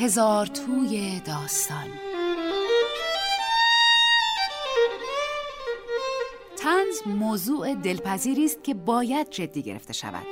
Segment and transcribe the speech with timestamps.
[0.00, 1.86] هزار توی داستان.
[6.56, 10.26] تنز موضوع دلپذیری است که باید جدی گرفته شود.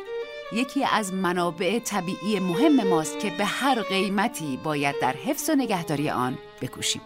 [0.53, 6.11] یکی از منابع طبیعی مهم ماست که به هر قیمتی باید در حفظ و نگهداری
[6.11, 7.03] آن بکوشیم.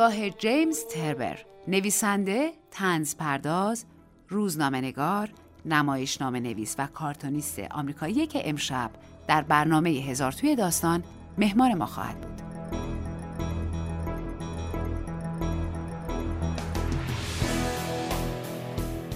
[0.00, 1.38] نگاه جیمز تربر
[1.68, 3.84] نویسنده، تنز پرداز،
[4.28, 5.28] روزنامه نگار،
[5.64, 8.90] نمایشنامه نویس و کارتونیست آمریکایی که امشب
[9.26, 11.02] در برنامه هزار توی داستان
[11.38, 12.42] مهمان ما خواهد بود.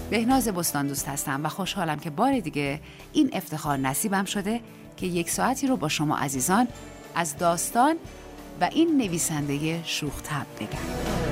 [0.09, 2.79] بهناز بستان دوست هستم و خوشحالم که بار دیگه
[3.13, 4.61] این افتخار نصیبم شده
[4.97, 6.67] که یک ساعتی رو با شما عزیزان
[7.15, 7.95] از داستان
[8.61, 10.21] و این نویسنده شوخ
[10.59, 11.25] بگم.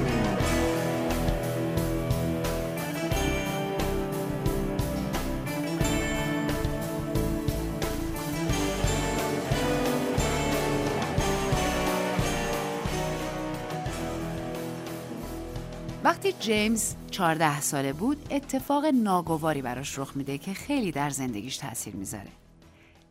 [16.04, 21.96] وقتی جیمز 14 ساله بود اتفاق ناگواری براش رخ میده که خیلی در زندگیش تاثیر
[21.96, 22.30] می‌ذاره.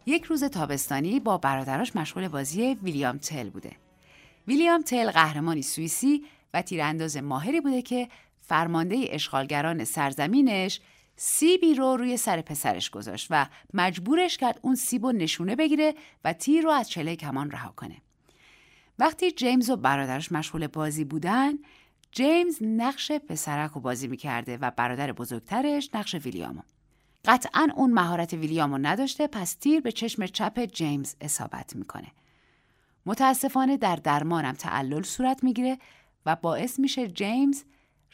[0.07, 3.73] یک روز تابستانی با برادراش مشغول بازی ویلیام تل بوده.
[4.49, 8.09] ویلیام تل قهرمانی سوئیسی و تیرانداز ماهری بوده که
[8.41, 10.81] فرمانده اشغالگران سرزمینش
[11.17, 15.95] سیبی رو روی سر پسرش گذاشت و مجبورش کرد اون سیب رو نشونه بگیره
[16.25, 17.97] و تیر رو از چله کمان رها کنه.
[18.99, 21.53] وقتی جیمز و برادرش مشغول بازی بودن
[22.13, 26.63] جیمز نقش پسرک رو بازی می‌کرده و برادر بزرگترش نقش ویلیامو.
[27.25, 32.09] قطعا اون مهارت ویلیامو نداشته پس تیر به چشم چپ جیمز اصابت می‌کنه.
[33.07, 35.79] متاسفانه در درمانم تعلل صورت می‌گیره
[36.27, 37.63] و باعث میشه جیمز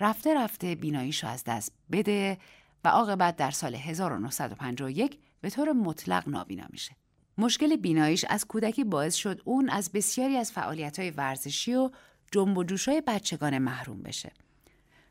[0.01, 2.39] رفته رفته بیناییشو از دست بده
[2.85, 6.97] و عاقبت در سال 1951 به طور مطلق نابینا میشه.
[7.39, 11.91] مشکل بیناییش از کودکی باعث شد اون از بسیاری از فعالیت های ورزشی و
[12.33, 14.33] جنب و جوشای بچگان محروم بشه.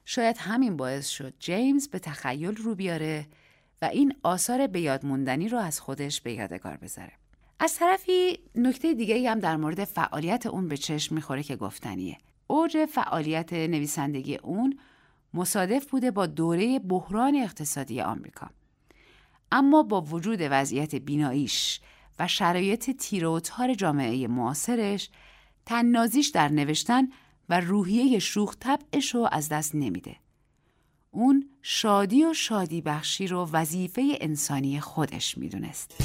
[0.05, 3.27] شاید همین باعث شد جیمز به تخیل رو بیاره
[3.81, 7.13] و این آثار به یاد موندنی رو از خودش به یادگار بذاره.
[7.59, 12.18] از طرفی نکته دیگه هم در مورد فعالیت اون به چشم می‌خوره که گفتنیه.
[12.47, 14.79] اوج فعالیت نویسندگی اون
[15.34, 18.50] مصادف بوده با دوره بحران اقتصادی آمریکا.
[19.51, 21.79] اما با وجود وضعیت بیناییش
[22.19, 25.09] و شرایط تیر و تار جامعه معاصرش
[25.66, 27.07] تننازیش در نوشتن
[27.50, 30.16] و روحیه شوخ طبعش رو از دست نمیده.
[31.12, 35.95] اون شادی و شادی بخشی رو وظیفه انسانی خودش می‌دونست.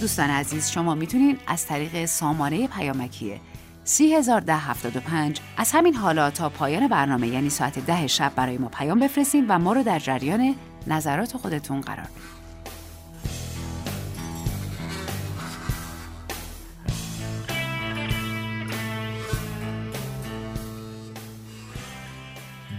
[0.00, 3.40] دوستان عزیز شما می‌تونین از طریق سامانه پیامکی
[3.84, 9.46] 301075 از همین حالا تا پایان برنامه یعنی ساعت ده شب برای ما پیام بفرستین
[9.48, 10.54] و ما رو در جریان
[10.86, 12.36] نظرات خودتون قرار بدید.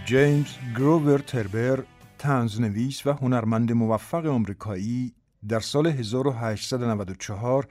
[0.05, 1.83] جیمز گروور تربر
[2.19, 5.13] تنزنویس و هنرمند موفق آمریکایی
[5.49, 7.67] در سال 1894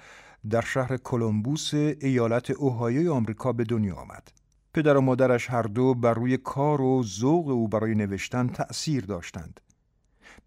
[0.50, 4.32] در شهر کلمبوس ایالت اوهایوی آمریکا به دنیا آمد.
[4.74, 9.60] پدر و مادرش هر دو بر روی کار و ذوق او برای نوشتن تأثیر داشتند.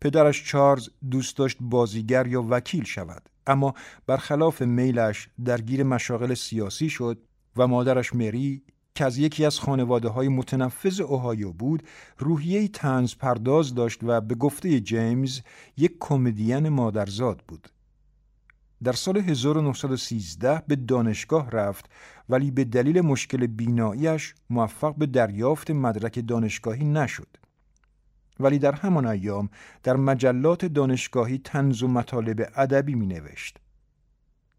[0.01, 3.73] پدرش چارلز دوست داشت بازیگر یا وکیل شود اما
[4.07, 7.17] برخلاف میلش درگیر مشاغل سیاسی شد
[7.57, 8.63] و مادرش مری
[8.99, 11.83] که از یکی از خانواده های متنفذ اوهایو بود
[12.17, 15.41] روحیه تنز پرداز داشت و به گفته جیمز
[15.77, 17.69] یک کمدین مادرزاد بود
[18.83, 21.89] در سال 1913 به دانشگاه رفت
[22.29, 27.37] ولی به دلیل مشکل بیناییش موفق به دریافت مدرک دانشگاهی نشد
[28.39, 29.49] ولی در همان ایام
[29.83, 33.57] در مجلات دانشگاهی تنز و مطالب ادبی می نوشت.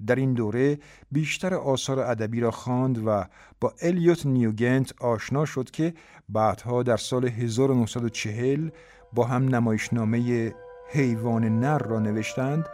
[0.06, 0.78] در این دوره
[1.12, 3.24] بیشتر آثار ادبی را خواند و
[3.60, 5.94] با الیوت نیوگنت آشنا شد که
[6.28, 8.70] بعدها در سال 1940
[9.12, 10.52] با هم نمایشنامه
[10.90, 12.66] حیوان نر را نوشتند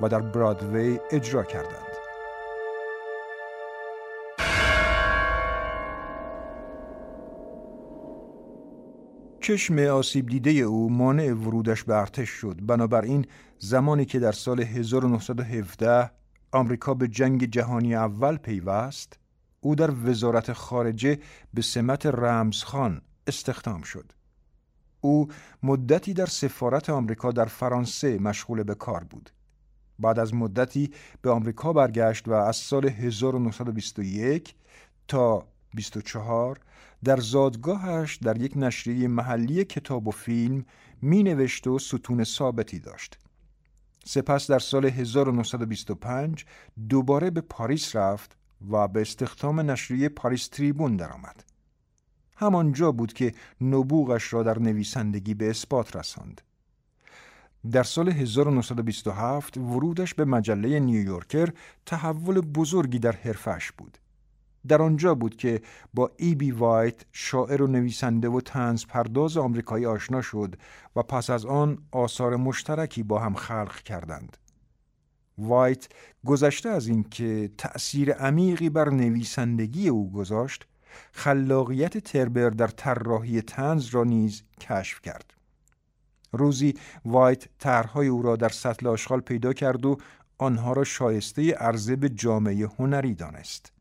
[0.00, 1.94] و در برادوی اجرا کردند.
[9.40, 13.26] چشم آسیب دیده او مانع ورودش به ارتش شد بنابراین
[13.58, 16.10] زمانی که در سال 1917
[16.54, 19.18] آمریکا به جنگ جهانی اول پیوست
[19.60, 21.18] او در وزارت خارجه
[21.54, 24.12] به سمت رمزخان استخدام شد
[25.00, 25.28] او
[25.62, 29.30] مدتی در سفارت آمریکا در فرانسه مشغول به کار بود
[29.98, 30.90] بعد از مدتی
[31.22, 34.54] به آمریکا برگشت و از سال 1921
[35.08, 36.60] تا 24
[37.04, 40.64] در زادگاهش در یک نشریه محلی کتاب و فیلم
[41.02, 43.18] می نوشت و ستون ثابتی داشت.
[44.04, 46.44] سپس در سال 1925
[46.88, 48.36] دوباره به پاریس رفت
[48.70, 51.44] و به استخدام نشریه پاریس تریبون درآمد.
[52.36, 56.40] همانجا بود که نبوغش را در نویسندگی به اثبات رساند.
[57.70, 61.48] در سال 1927 ورودش به مجله نیویورکر
[61.86, 63.98] تحول بزرگی در حرفش بود.
[64.68, 65.60] در آنجا بود که
[65.94, 70.56] با ای بی وایت شاعر و نویسنده و تنز پرداز آمریکایی آشنا شد
[70.96, 74.36] و پس از آن آثار مشترکی با هم خلق کردند.
[75.38, 75.88] وایت
[76.26, 80.66] گذشته از اینکه تأثیر عمیقی بر نویسندگی او گذاشت،
[81.12, 85.34] خلاقیت تربر در طراحی تنز را نیز کشف کرد.
[86.32, 86.74] روزی
[87.04, 89.98] وایت طرحهای او را در سطل آشغال پیدا کرد و
[90.38, 93.73] آنها را شایسته عرضه به جامعه هنری دانست.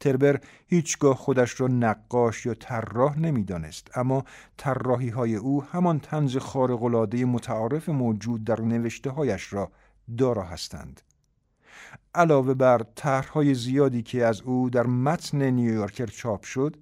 [0.00, 4.24] تربر هیچگاه خودش را نقاش یا طراح نمی‌دانست اما
[4.56, 6.82] طراحی های او همان تنز خارق
[7.24, 9.70] متعارف موجود در نوشته هایش را
[10.18, 11.00] دارا هستند.
[12.14, 16.76] علاوه بر طرحهای زیادی که از او در متن نیویورکر چاپ شد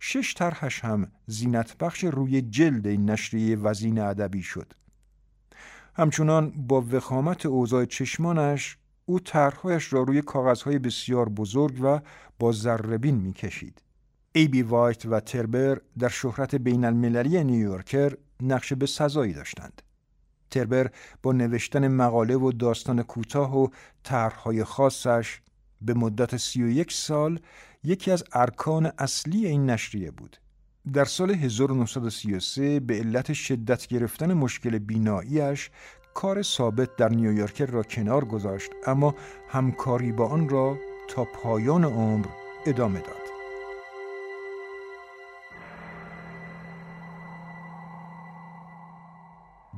[0.00, 4.72] شش طرحش هم زینت بخش روی جلد این نشریه وزین ادبی شد.
[5.96, 8.76] همچنان با وخامت اوضاع چشمانش
[9.08, 12.00] او طرحهایش را روی کاغذهای بسیار بزرگ و
[12.38, 13.82] با ذربین می‌کشید.
[14.32, 19.82] ای بی وایت و تربر در شهرت بین المللی نیویورکر نقش به سزایی داشتند.
[20.50, 20.90] تربر
[21.22, 23.68] با نوشتن مقاله و داستان کوتاه و
[24.02, 25.40] طرحهای خاصش
[25.80, 27.40] به مدت سی و یک سال
[27.84, 30.36] یکی از ارکان اصلی این نشریه بود.
[30.92, 35.70] در سال 1933 به علت شدت گرفتن مشکل بیناییش
[36.18, 39.14] کار ثابت در نیویورکر را کنار گذاشت اما
[39.48, 40.78] همکاری با آن را
[41.08, 42.26] تا پایان عمر
[42.66, 43.16] ادامه داد.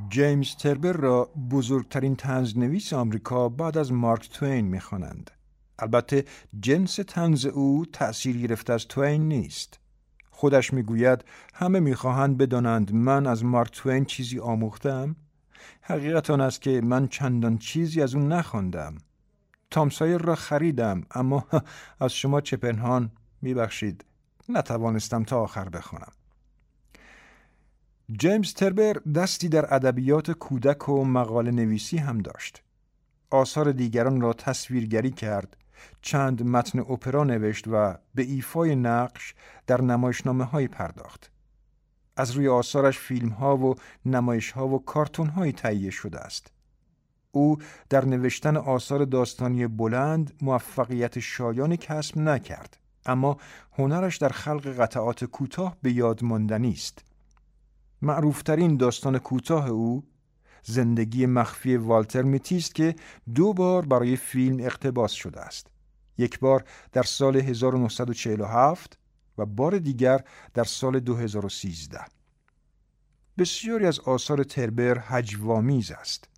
[0.09, 5.31] جیمز تربر را بزرگترین تنزنویس آمریکا بعد از مارک توین می‌خوانند.
[5.79, 6.25] البته
[6.61, 9.81] جنس تنز او تأثیر گرفته از توین نیست.
[10.31, 15.17] خودش می‌گوید همه می‌خواهند بدانند من از مارک توین چیزی آموختم
[15.83, 18.95] حقیقت آن است که من چندان چیزی از اون نخواندم.
[19.71, 21.47] تامسایر را خریدم اما
[22.01, 23.11] از شما چه پنهان
[23.43, 24.05] میبخشید.
[24.49, 26.13] نتوانستم تا آخر بخوانم.
[28.13, 32.63] جیمز تربر دستی در ادبیات کودک و مقاله نویسی هم داشت.
[33.31, 35.57] آثار دیگران را تصویرگری کرد
[36.03, 39.35] چند متن اپرا نوشت و به ایفای نقش
[39.67, 41.31] در نمایشنامه های پرداخت.
[42.17, 43.75] از روی آثارش فیلم ها و
[44.07, 46.53] نمایش ها و کارتون های تهیه شده است.
[47.33, 47.59] او
[47.89, 52.77] در نوشتن آثار داستانی بلند موفقیت شایانی کسب نکرد
[53.07, 53.37] اما
[53.73, 57.05] هنرش در خلق قطعات کوتاه به یاد ماندنی است.
[58.03, 60.05] معروفترین داستان کوتاه او
[60.63, 62.95] زندگی مخفی والتر میتی است که
[63.35, 65.67] دو بار برای فیلم اقتباس شده است.
[66.19, 68.99] یک بار در سال 1947
[69.39, 70.21] و بار دیگر
[70.55, 72.01] در سال 2013
[73.39, 76.29] بسیاری از آثار تربر هجوامیز است.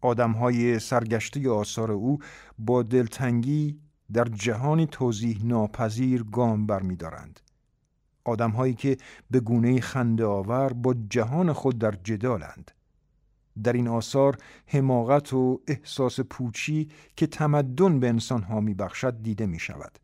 [0.00, 2.18] آدمهای سرگشته آثار او
[2.58, 3.80] با دلتنگی
[4.12, 7.40] در جهانی توضیح ناپذیر گام برمیدارند
[8.24, 8.96] آدمهایی که
[9.30, 12.70] به گونه خنده آور با جهان خود در جدالند.
[13.62, 19.98] در این آثار حماقت و احساس پوچی که تمدن به انسانها میبخشد دیده می شود.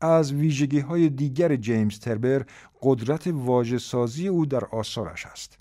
[0.00, 2.44] از ویژگی های دیگر جیمز تربر
[2.82, 5.58] قدرت واژه سازی او در آثارش است.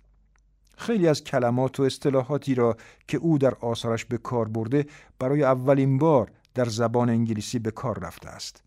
[0.78, 2.78] خیلی از کلمات و اصطلاحاتی را
[3.08, 4.86] که او در آثارش به کار برده
[5.20, 8.64] برای اولین بار در زبان انگلیسی به کار رفته است.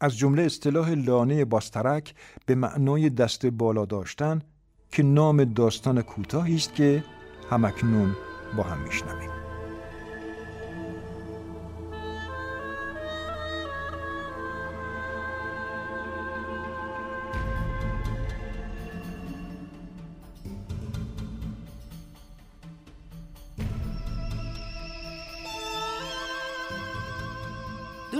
[0.00, 2.14] از جمله اصطلاح لانه باسترک
[2.46, 4.42] به معنای دست بالا داشتن
[4.92, 7.04] که نام داستان کوتاهی است که
[7.50, 8.16] همکنون
[8.56, 9.45] با هم میشنویم.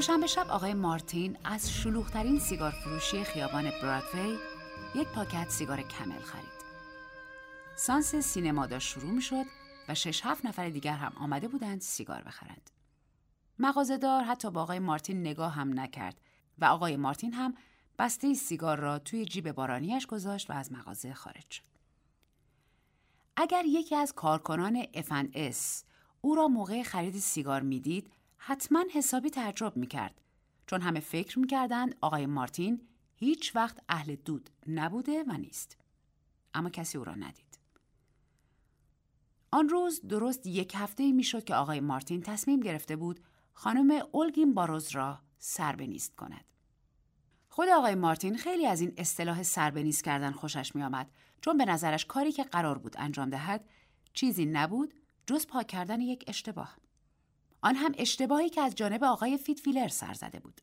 [0.07, 4.39] دوشنبه شب آقای مارتین از شلوغترین سیگار فروشی خیابان برادوی
[4.95, 6.49] یک پاکت سیگار کمل خرید.
[7.77, 9.45] سانس سینما داشت شروع می شد
[9.89, 12.71] و شش هفت نفر دیگر هم آمده بودند سیگار بخرند.
[13.59, 16.21] مغازهدار حتی با آقای مارتین نگاه هم نکرد
[16.59, 17.55] و آقای مارتین هم
[17.99, 21.63] بسته سیگار را توی جیب بارانیش گذاشت و از مغازه خارج شد.
[23.37, 24.87] اگر یکی از کارکنان
[25.35, 25.85] اس
[26.21, 30.21] او را موقع خرید سیگار می‌دید حتما حسابی تعجب می‌کرد.
[30.67, 32.81] چون همه فکر می‌کردند آقای مارتین
[33.17, 35.77] هیچ وقت اهل دود نبوده و نیست.
[36.55, 37.59] اما کسی او را ندید.
[39.51, 43.21] آن روز درست یک هفته می‌شد که آقای مارتین تصمیم گرفته بود
[43.53, 46.45] خانم اولگین باروز را سربنیست کند.
[47.49, 52.05] خود آقای مارتین خیلی از این اصطلاح سربنیست کردن خوشش می آمد چون به نظرش
[52.05, 53.69] کاری که قرار بود انجام دهد
[54.15, 54.95] چیزی نبود
[55.27, 56.77] جز پاک کردن یک اشتباه.
[57.63, 60.61] آن هم اشتباهی که از جانب آقای فیتفیلر سر زده بود.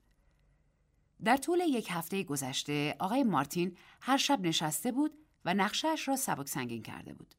[1.23, 6.47] در طول یک هفته گذشته آقای مارتین هر شب نشسته بود و نقشهش را سبک
[6.47, 7.35] سنگین کرده بود.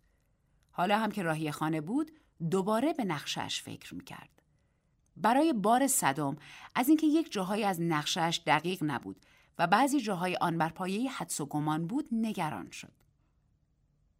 [0.70, 2.10] حالا هم که راهی خانه بود
[2.50, 4.42] دوباره به نقشهش فکر می‌کرد.
[5.16, 6.36] برای بار صدم
[6.74, 9.26] از اینکه یک جاهایی از نقشهش دقیق نبود
[9.58, 12.92] و بعضی جاهای آن بر پایه حدس و گمان بود نگران شد.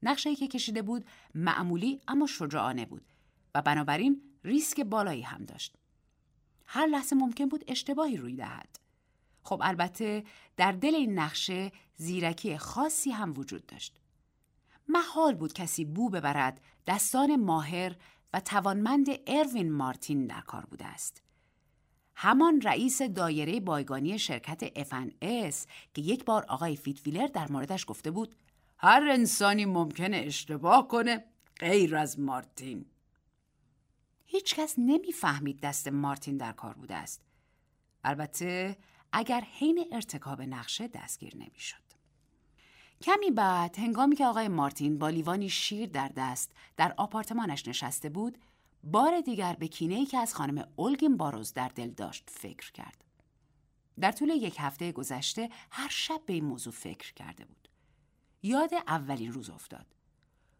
[0.02, 3.12] نقشه‌ای که کشیده بود معمولی اما شجاعانه بود
[3.54, 5.76] و بنابراین ریسک بالایی هم داشت.
[6.66, 8.78] هر لحظه ممکن بود اشتباهی روی دهد.
[9.42, 10.24] خب البته
[10.56, 14.00] در دل این نقشه زیرکی خاصی هم وجود داشت.
[14.88, 17.96] محال بود کسی بو ببرد دستان ماهر
[18.34, 21.22] و توانمند اروین مارتین در کار بوده است.
[22.16, 24.72] همان رئیس دایره بایگانی شرکت
[25.22, 28.34] اس که یک بار آقای فیتویلر در موردش گفته بود
[28.78, 31.24] هر انسانی ممکنه اشتباه کنه
[31.60, 32.86] غیر از مارتین
[34.34, 37.22] هیچکس نمی‌فهمید دست مارتین در کار بوده است
[38.04, 38.76] البته
[39.12, 41.84] اگر حین ارتکاب نقشه دستگیر نمی‌شد
[43.00, 48.38] کمی بعد هنگامی که آقای مارتین با لیوانی شیر در دست در آپارتمانش نشسته بود
[48.84, 53.04] بار دیگر به کینه که از خانم اولگین باروز در دل داشت فکر کرد.
[54.00, 57.68] در طول یک هفته گذشته هر شب به این موضوع فکر کرده بود.
[58.42, 59.86] یاد اولین روز افتاد.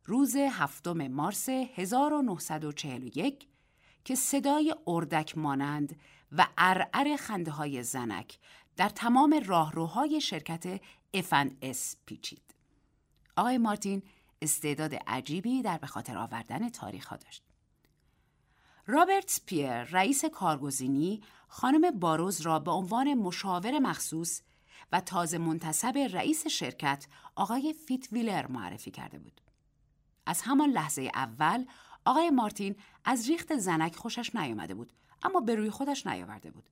[0.04, 3.48] روز هفتم مارس 1941
[4.04, 5.96] که صدای اردک مانند
[6.32, 8.38] و ارعر خنده های زنک
[8.76, 10.80] در تمام راهروهای شرکت
[11.62, 12.54] اس پیچید.
[13.36, 14.02] آقای مارتین
[14.42, 17.42] استعداد عجیبی در به خاطر آوردن تاریخ ها داشت.
[18.86, 24.42] رابرت پیر رئیس کارگزینی خانم باروز را به عنوان مشاور مخصوص
[24.92, 29.40] و تازه منتصب رئیس شرکت آقای فیت ویلر معرفی کرده بود.
[30.26, 31.64] از همان لحظه اول
[32.04, 34.92] آقای مارتین از ریخت زنک خوشش نیامده بود
[35.22, 36.70] اما به روی خودش نیاورده بود.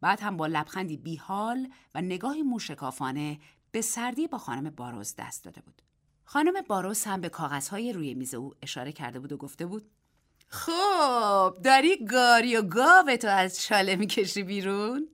[0.00, 3.38] بعد هم با لبخندی بیحال و نگاهی موشکافانه
[3.72, 5.82] به سردی با خانم باروز دست داده بود.
[6.24, 9.90] خانم باروز هم به کاغذهای روی میز او اشاره کرده بود و گفته بود
[10.48, 15.08] خب داری گاری و گاوتو از چاله می‌کشی بیرون؟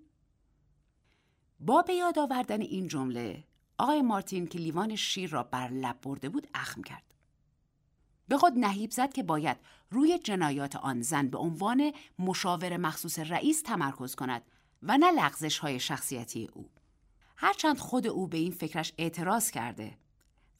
[1.60, 3.44] با به یاد آوردن این جمله
[3.78, 7.09] آقای مارتین که لیوان شیر را بر لب برده بود اخم کرد.
[8.30, 9.56] به خود نهیب زد که باید
[9.90, 14.42] روی جنایات آن زن به عنوان مشاور مخصوص رئیس تمرکز کند
[14.82, 16.70] و نه لغزش های شخصیتی او.
[17.36, 19.98] هرچند خود او به این فکرش اعتراض کرده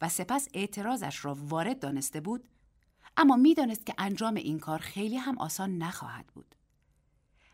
[0.01, 2.49] و سپس اعتراضش را وارد دانسته بود
[3.17, 6.55] اما می‌دانست که انجام این کار خیلی هم آسان نخواهد بود.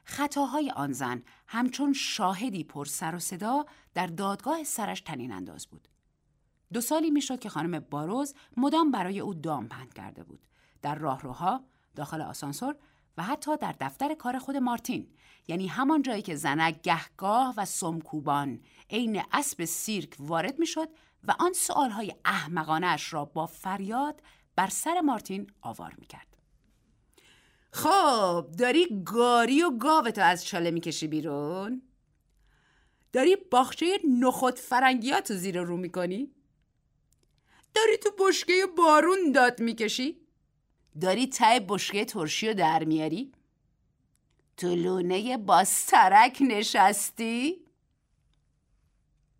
[0.04, 5.88] خطاهای آن زن همچون شاهدی پر سر و صدا در دادگاه سرش تنین انداز بود.
[6.72, 10.46] دو سالی می‌شد که خانم باروز مدام برای او دام پهن کرده بود.
[10.82, 11.64] در راهروها،
[11.96, 12.76] داخل آسانسور
[13.18, 15.08] و حتی در دفتر کار خود مارتین
[15.48, 20.88] یعنی همان جایی که زنک گهگاه و سمکوبان عین اسب سیرک وارد می‌شد
[21.24, 24.22] و آن سوالهای احمقانش را با فریاد
[24.56, 26.36] بر سر مارتین آوار می‌کرد.
[27.72, 31.82] خب داری گاری و گاوتو از چاله می‌کشی بیرون؟
[33.12, 36.30] داری باخچه نخود فرنگیاتو زیر رو می‌کنی؟
[37.76, 40.20] داری تو بشکه بارون داد می‌کشی؟
[41.00, 43.32] داری ته بشکه ترشی رو در میاری؟
[44.56, 47.66] تو لونه باسترک نشستی؟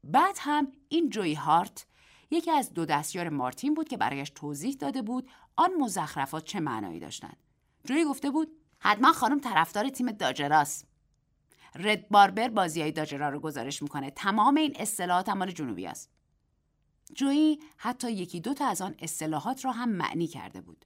[0.05, 1.87] بعد هم این جوی هارت
[2.31, 7.00] یکی از دو دستیار مارتین بود که برایش توضیح داده بود آن مزخرفات چه معنایی
[7.00, 7.37] داشتند.
[7.85, 10.87] جوی گفته بود حتما خانم طرفدار تیم داجراست.
[11.75, 14.11] رد باربر بازی های داجرا رو گزارش می‌کنه.
[14.11, 16.15] تمام این اصطلاحات مال جنوبی است.
[17.14, 20.84] جویی حتی یکی دو تا از آن اصطلاحات را هم معنی کرده بود.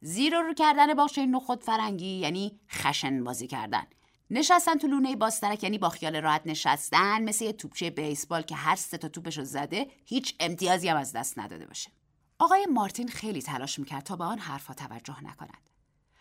[0.00, 3.84] زیر رو کردن باشه نخود فرنگی یعنی خشن بازی کردن.
[4.30, 8.76] نشستن تو لونه باسترک یعنی با خیال راحت نشستن مثل یه توپچه بیسبال که هر
[8.76, 11.90] سه تا توپشو زده هیچ امتیازی هم از دست نداده باشه
[12.38, 15.70] آقای مارتین خیلی تلاش می‌کرد تا به آن حرفها توجه نکند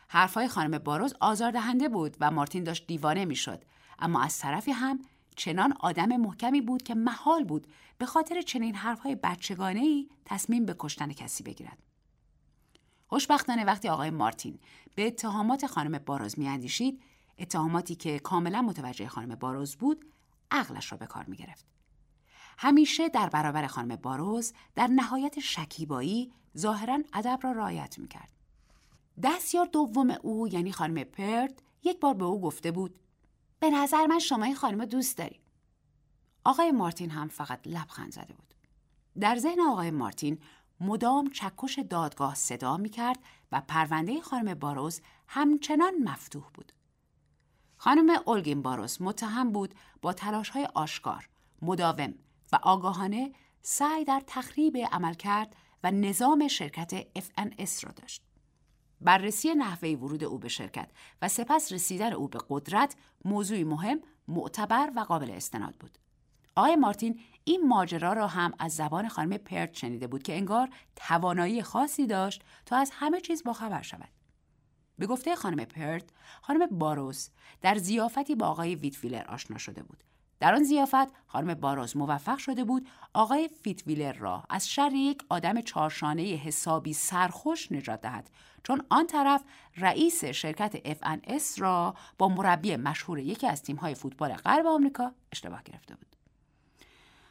[0.07, 3.63] حرفهای خانم باروز آزاردهنده بود و مارتین داشت دیوانه می‌شد
[3.99, 4.99] اما از طرفی هم
[5.37, 7.67] چنان آدم محکمی بود که محال بود
[7.97, 11.77] به خاطر چنین حرفهای بچگانه ای تصمیم به کشتن کسی بگیرد
[13.07, 14.59] خوشبختانه وقتی آقای مارتین
[14.95, 17.01] به اتهامات خانم باروز میاندیشید
[17.39, 20.05] اتهاماتی که کاملا متوجه خانم باروز بود
[20.51, 21.65] عقلش را به کار می گرفت.
[22.57, 28.31] همیشه در برابر خانم باروز در نهایت شکیبایی ظاهرا ادب را رعایت می کرد.
[29.23, 32.99] دستیار دوم او یعنی خانم پرد یک بار به او گفته بود
[33.59, 35.39] به نظر من شما این خانم دوست داری.
[36.43, 38.53] آقای مارتین هم فقط لبخند زده بود.
[39.19, 40.39] در ذهن آقای مارتین
[40.79, 43.19] مدام چکش دادگاه صدا می کرد
[43.51, 46.71] و پرونده خانم باروز همچنان مفتوح بود.
[47.77, 51.29] خانم اولگین باروس متهم بود با تلاش های آشکار،
[51.61, 52.13] مداوم
[52.51, 58.26] و آگاهانه سعی در تخریب عملکرد و نظام شرکت FNS را داشت.
[59.01, 60.89] بررسی نحوه ورود او به شرکت
[61.21, 65.97] و سپس رسیدن او به قدرت موضوعی مهم، معتبر و قابل استناد بود.
[66.55, 71.63] آقای مارتین این ماجرا را هم از زبان خانم پرت شنیده بود که انگار توانایی
[71.63, 74.09] خاصی داشت تا از همه چیز باخبر شود.
[74.97, 76.09] به گفته خانم پرت،
[76.41, 77.29] خانم باروس
[77.61, 80.03] در زیافتی با آقای ویتویلر آشنا شده بود.
[80.39, 85.61] در آن زیافت خانم باروس موفق شده بود آقای فیتویلر را از شر یک آدم
[85.61, 88.29] چارشانه حسابی سرخوش نجات دهد
[88.63, 89.43] چون آن طرف
[89.77, 95.95] رئیس شرکت FNS را با مربی مشهور یکی از تیم‌های فوتبال غرب آمریکا اشتباه گرفته
[95.95, 96.15] بود.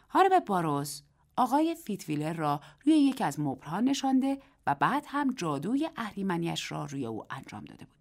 [0.08, 1.02] خانم باروز
[1.36, 7.06] آقای فیتویلر را روی یکی از مبلها نشانده و بعد هم جادوی اهریمنیش را روی
[7.06, 7.95] او انجام داده بود.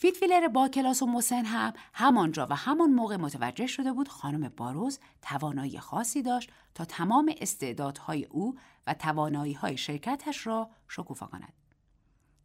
[0.00, 4.98] فیتویلر با کلاس و مسن هم همانجا و همان موقع متوجه شده بود خانم باروز
[5.22, 8.54] توانایی خاصی داشت تا تمام استعدادهای او
[8.86, 11.52] و توانایی های شرکتش را شکوفا کند.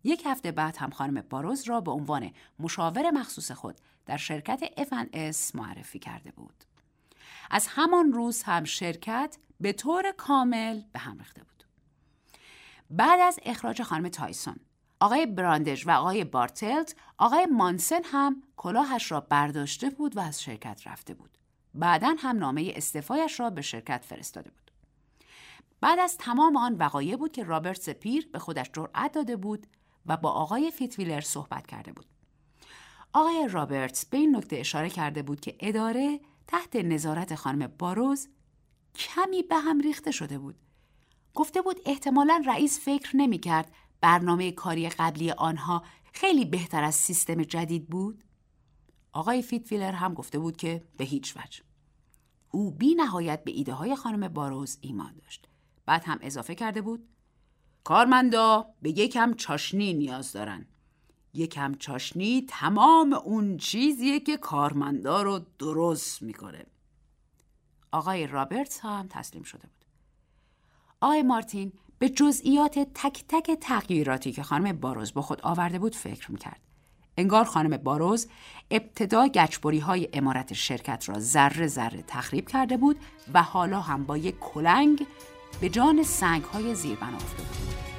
[0.03, 5.55] یک هفته بعد هم خانم باروز را به عنوان مشاور مخصوص خود در شرکت FNS
[5.55, 6.63] معرفی کرده بود.
[7.51, 11.63] از همان روز هم شرکت به طور کامل به هم ریخته بود.
[12.89, 14.59] بعد از اخراج خانم تایسون
[14.99, 20.81] آقای براندش و آقای بارتلت آقای مانسن هم کلاهش را برداشته بود و از شرکت
[20.85, 21.37] رفته بود.
[21.73, 24.71] بعدا هم نامه استعفایش را به شرکت فرستاده بود.
[25.81, 29.67] بعد از تمام آن وقایع بود که رابرت سپیر به خودش جرأت داده بود
[30.05, 32.05] و با آقای فیتویلر صحبت کرده بود.
[33.13, 38.29] آقای رابرتس به این نکته اشاره کرده بود که اداره تحت نظارت خانم باروز
[38.95, 40.55] کمی به هم ریخته شده بود.
[41.33, 43.71] گفته بود احتمالا رئیس فکر نمی کرد
[44.05, 48.23] برنامه کاری قبلی آنها خیلی بهتر از سیستم جدید بود؟
[49.13, 51.63] آقای فیتویلر هم گفته بود که به هیچ وجه.
[52.51, 55.47] او بی نهایت به ایده های خانم باروز ایمان داشت.
[55.85, 57.07] بعد هم اضافه کرده بود
[57.83, 60.65] کارمندا به یکم چاشنی نیاز دارن.
[61.33, 66.65] یکم چاشنی تمام اون چیزیه که کارمندا رو درست می‌کنه.
[67.91, 69.85] آقای رابرتس هم تسلیم شده بود.
[71.01, 76.31] آقای مارتین به جزئیات تک تک تغییراتی که خانم باروز با خود آورده بود فکر
[76.31, 76.59] می‌کرد.
[77.17, 78.27] انگار خانم باروز
[78.71, 82.97] ابتدا گچبری های امارت شرکت را ذره ذره تخریب کرده بود
[83.33, 85.07] و حالا هم با یک کلنگ
[85.61, 87.94] به جان سنگ های زیر بنا افتاده بود.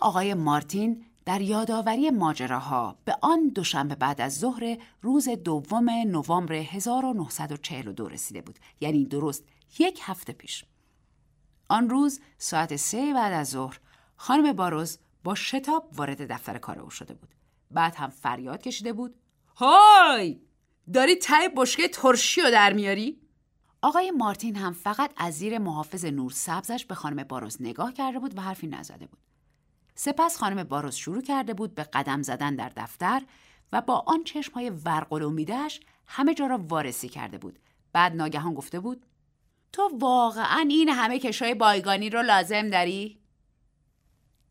[0.00, 8.08] آقای مارتین در یادآوری ماجراها به آن دوشنبه بعد از ظهر روز دوم نوامبر 1942
[8.08, 8.58] رسیده بود.
[8.80, 9.44] یعنی درست
[9.78, 10.64] یک هفته پیش.
[11.68, 13.80] آن روز ساعت سه بعد از ظهر
[14.16, 17.34] خانم باروز با شتاب وارد دفتر کار او شده بود.
[17.70, 19.14] بعد هم فریاد کشیده بود.
[19.56, 20.40] های
[20.92, 23.20] داری تای بشکه ترشی رو در میاری؟
[23.82, 28.38] آقای مارتین هم فقط از زیر محافظ نور سبزش به خانم باروز نگاه کرده بود
[28.38, 29.18] و حرفی نزده بود.
[30.02, 33.22] سپس خانم باروس شروع کرده بود به قدم زدن در دفتر
[33.72, 37.58] و با آن چشم های ورقلومیدهش همه جا را وارسی کرده بود.
[37.92, 39.06] بعد ناگهان گفته بود
[39.72, 43.18] تو واقعا این همه کشای بایگانی رو لازم داری؟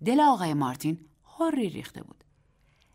[0.06, 1.00] دل آقای مارتین
[1.40, 2.24] هری ریخته بود.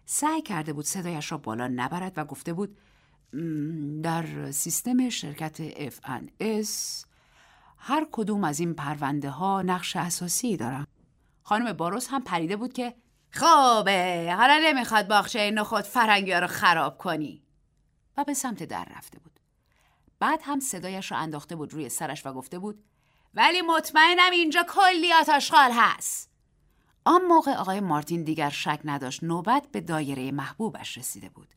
[0.07, 2.79] سعی کرده بود صدایش را بالا نبرد و گفته بود
[4.03, 6.69] در سیستم شرکت FNS
[7.79, 10.87] هر کدوم از این پرونده ها نقش اساسی دارم.
[11.45, 12.95] خانم باروس هم پریده بود که
[13.33, 17.43] خوبه حالا نمی‌خواد باخچه نخود فرنگی رو خراب کنی
[18.17, 19.41] و به سمت در رفته بود.
[20.19, 22.85] بعد هم صدایش رو انداخته بود روی سرش و گفته بود
[23.35, 26.31] ولی مطمئنم اینجا کلیات آشغال هست.
[27.05, 31.49] آن موقع آقای مارتین دیگر شک نداشت نوبت به دایره محبوبش رسیده بود.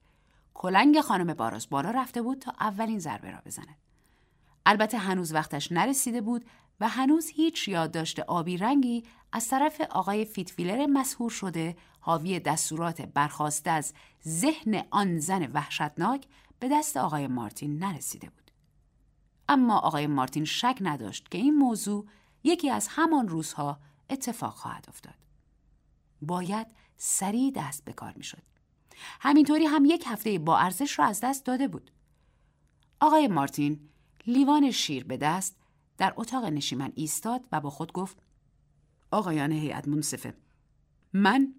[0.53, 3.77] کلنگ خانم باراز بالا رفته بود تا اولین ضربه را بزند.
[4.65, 6.45] البته هنوز وقتش نرسیده بود
[6.79, 13.69] و هنوز هیچ یادداشت آبی رنگی از طرف آقای فیتفیلر مسهور شده حاوی دستورات برخواسته
[13.69, 13.93] از
[14.27, 16.27] ذهن آن زن وحشتناک
[16.59, 18.51] به دست آقای مارتین نرسیده بود.
[19.49, 22.05] اما آقای مارتین شک نداشت که این موضوع
[22.43, 25.15] یکی از همان روزها اتفاق خواهد افتاد.
[26.21, 28.41] باید سریع دست به کار می شد.
[29.19, 31.91] همینطوری هم یک هفته با ارزش را از دست داده بود.
[32.99, 33.89] آقای مارتین
[34.27, 35.55] لیوان شیر به دست
[35.97, 38.17] در اتاق نشیمن ایستاد و با خود گفت
[39.11, 40.33] آقایان هیئت منصفه
[41.13, 41.53] من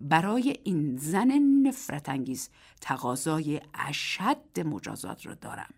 [0.00, 1.32] برای این زن
[1.62, 5.74] نفرت انگیز تقاضای اشد مجازات را دارم.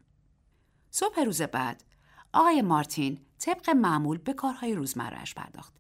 [0.91, 1.85] صبح روز بعد
[2.33, 5.75] آقای مارتین طبق معمول به کارهای روزمرهش پرداخت.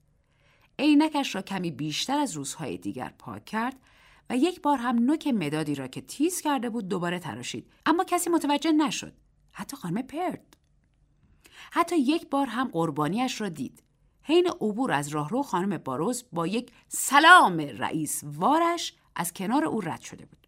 [0.78, 3.76] عینکش را کمی بیشتر از روزهای دیگر پاک کرد
[4.30, 8.30] و یک بار هم نوک مدادی را که تیز کرده بود دوباره تراشید اما کسی
[8.30, 9.12] متوجه نشد
[9.52, 10.56] حتی خانم پرد
[11.70, 13.82] حتی یک بار هم قربانیش را دید
[14.22, 20.00] حین عبور از راهرو خانم باروز با یک سلام رئیس وارش از کنار او رد
[20.00, 20.46] شده بود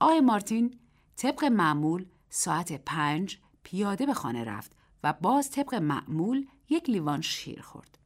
[0.00, 0.78] آقای مارتین
[1.16, 4.72] طبق معمول ساعت پنج پیاده به خانه رفت
[5.04, 7.98] و باز طبق معمول یک لیوان شیر خورد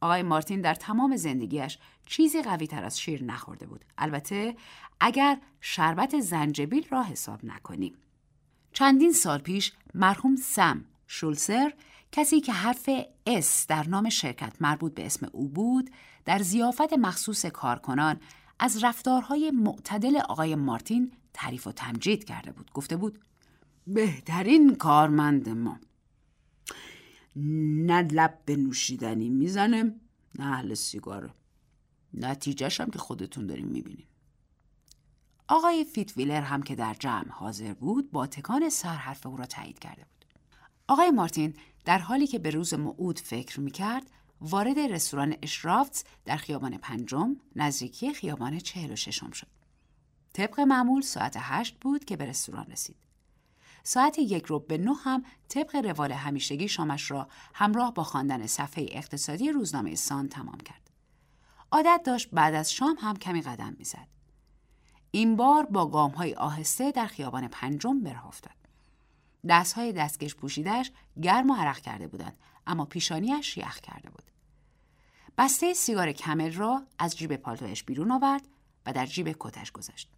[0.00, 3.84] آقای مارتین در تمام زندگیش چیزی قوی تر از شیر نخورده بود.
[3.98, 4.56] البته
[5.00, 7.96] اگر شربت زنجبیل را حساب نکنیم.
[8.72, 11.72] چندین سال پیش مرحوم سم شولسر
[12.12, 12.90] کسی که حرف
[13.26, 15.90] اس در نام شرکت مربوط به اسم او بود
[16.24, 18.20] در زیافت مخصوص کارکنان
[18.58, 22.70] از رفتارهای معتدل آقای مارتین تعریف و تمجید کرده بود.
[22.74, 23.18] گفته بود
[23.86, 25.80] بهترین کارمند ما.
[27.36, 29.82] نه لب به نوشیدنی می‌زنه
[30.38, 31.30] نه اهل سیگاره.
[32.14, 34.07] نتیجهش هم که خودتون داریم می‌بینیم
[35.48, 39.78] آقای فیتویلر هم که در جمع حاضر بود با تکان سر حرف او را تایید
[39.78, 40.24] کرده بود
[40.88, 46.76] آقای مارتین در حالی که به روز موعود فکر می‌کرد وارد رستوران اشرافتس در خیابان
[46.76, 49.46] پنجم نزدیکی خیابان چهل و ششم شد
[50.32, 52.96] طبق معمول ساعت هشت بود که به رستوران رسید
[53.82, 58.86] ساعت یک رو به نه هم طبق روال همیشگی شامش را همراه با خواندن صفحه
[58.90, 60.90] اقتصادی روزنامه سان تمام کرد.
[61.72, 64.17] عادت داشت بعد از شام هم کمی قدم می‌زد.
[65.10, 68.54] این بار با گام های آهسته در خیابان پنجم به افتاد.
[69.48, 70.90] دست های دستکش پوشیدهش
[71.22, 74.22] گرم و عرق کرده بودند اما پیشانیش یخ کرده بود.
[75.38, 78.48] بسته سیگار کمل را از جیب پالتویش بیرون آورد
[78.86, 80.10] و در جیب کتش گذاشت.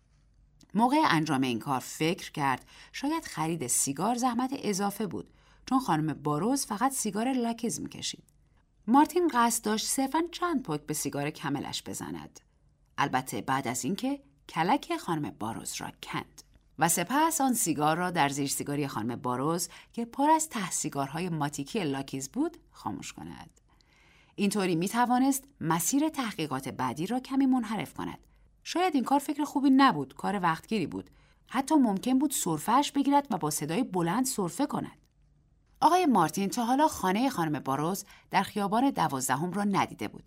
[0.75, 5.33] موقع انجام این کار فکر کرد شاید خرید سیگار زحمت اضافه بود
[5.67, 8.25] چون خانم باروز فقط سیگار لاکز می‌کشید.
[8.87, 12.41] مارتین قصد داشت صرفا چند پک به سیگار کملش بزند.
[12.99, 14.21] البته بعد از اینکه
[14.51, 16.43] کلک خانم باروز را کند.
[16.79, 21.29] و سپس آن سیگار را در زیر سیگاری خانم باروز که پر از ته سیگارهای
[21.29, 23.61] ماتیکی لاکیز بود خاموش کند.
[24.35, 28.19] اینطوری می توانست مسیر تحقیقات بعدی را کمی منحرف کند
[28.65, 31.11] شاید این کار فکر خوبی نبود کار وقتگیری بود
[31.47, 34.99] حتی ممکن بود سرفهش بگیرد و با صدای بلند سرفه کند
[35.81, 40.25] آقای مارتین تا حالا خانه خانم باروز در خیابان دوازدهم را ندیده بود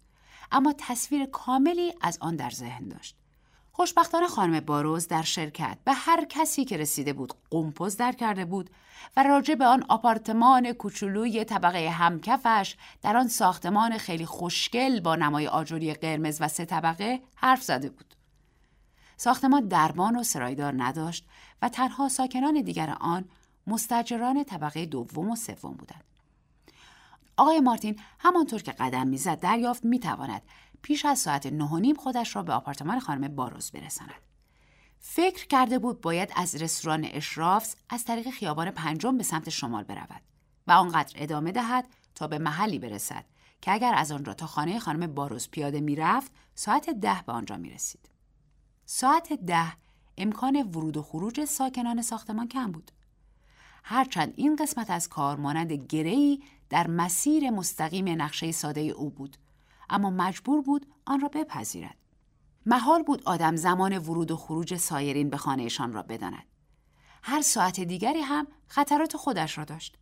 [0.52, 3.18] اما تصویر کاملی از آن در ذهن داشت
[3.76, 8.70] خوشبختانه خانم باروز در شرکت به هر کسی که رسیده بود قمپز در کرده بود
[9.18, 15.48] و راجع به آن آپارتمان کوچولوی طبقه همکفش در آن ساختمان خیلی خوشگل با نمای
[15.48, 18.16] آجوری قرمز و سه طبقه حرف زده بود.
[19.18, 21.26] ساختمان دربان و سرایدار نداشت
[21.62, 23.26] و تنها ساکنان دیگر آن
[23.68, 26.04] مستجران طبقه دوم و سوم بودند.
[27.38, 30.42] آقای مارتین همانطور که قدم می‌زد دریافت می‌تواند
[30.84, 34.22] پیش از ساعت نه و نیم خودش را به آپارتمان خانم باروز برساند.
[35.00, 40.22] فکر کرده بود باید از رستوران اشرافس از طریق خیابان پنجم به سمت شمال برود
[40.68, 43.26] و آنقدر ادامه دهد تا به محلی برسد
[43.62, 47.70] که اگر از آنجا تا خانه خانم باروز پیاده می‌رفت ساعت ده به آنجا می
[47.70, 48.10] رسید.
[48.86, 49.74] ساعت ده
[50.18, 52.92] امکان ورود و خروج ساکنان ساختمان کم بود.
[53.84, 59.38] هرچند این قسمت از کار مانند گرهی در مسیر مستقیم نقشه ساده او بود
[59.94, 61.98] اما مجبور بود آن را بپذیرد.
[62.66, 66.46] محال بود آدم زمان ورود و خروج سایرین به خانهشان را بداند.
[67.24, 69.98] هر ساعت دیگری هم خطرات خودش را داشت.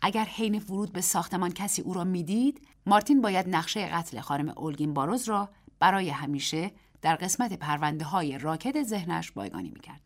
[0.00, 4.94] اگر حین ورود به ساختمان کسی او را می‌دید مارتین باید نقشه قتل خانم اولگین
[4.94, 5.48] باروز را
[5.78, 6.72] برای همیشه
[7.02, 10.00] در قسمت پرونده های راکت ذهنش بایگانی می‌کرد.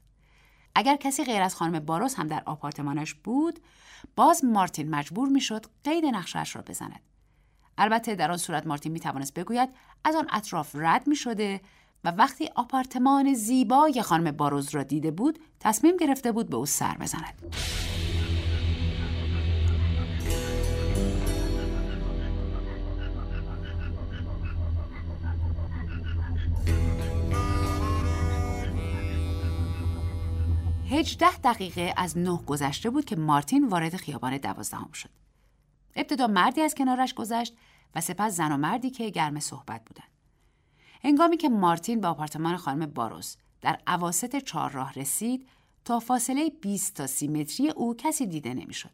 [0.75, 3.61] اگر کسی غیر از خانم باروز هم در آپارتمانش بود
[4.17, 7.01] باز مارتین مجبور می‌شد قید نقشهاش را بزند
[7.79, 9.69] البته در آن صورت مارتین می توانست بگوید
[10.05, 11.61] از آن اطراف رد می شده
[12.05, 16.97] و وقتی آپارتمان زیبای خانم باروز را دیده بود تصمیم گرفته بود به او سر
[17.01, 17.57] بزند.
[30.91, 35.26] هجده دقیقه از نه گذشته بود که مارتین وارد خیابان دوازدهم شد.
[35.97, 37.57] ابتدا مردی از کنارش گذشت
[37.95, 40.09] و سپس زن و مردی که گرم صحبت بودند.
[41.05, 45.49] هنگامی که مارتین به آپارتمان خانم باروس در عواست چهارراه رسید
[45.85, 48.91] تا فاصله 20 تا 30 متری او کسی دیده نمی‌شد.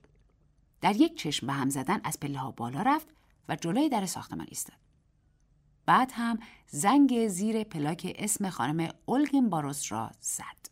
[0.81, 3.09] در یک چشم به هم زدن از پله ها بالا رفت
[3.49, 4.77] و جلوی در ساختمان ایستاد.
[5.87, 10.71] بعد هم زنگ زیر پلاک اسم خانم اولگین باروس را زد.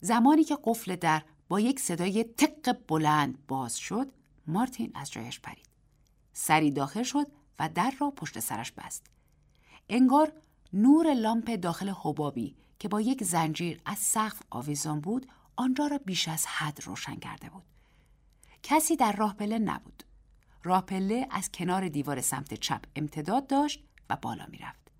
[0.00, 4.12] زمانی که قفل در با یک صدای تق بلند باز شد
[4.46, 5.68] مارتین از جایش پرید.
[6.32, 7.26] سری داخل شد
[7.58, 9.06] و در را پشت سرش بست.
[9.88, 10.32] انگار
[10.72, 15.26] نور لامپ داخل حبابی که با یک زنجیر از سقف آویزان بود
[15.56, 17.62] آنجا را بیش از حد روشن کرده بود.
[18.62, 20.02] کسی در راه پله نبود.
[20.62, 24.90] راه پله از کنار دیوار سمت چپ امتداد داشت و بالا می رفت.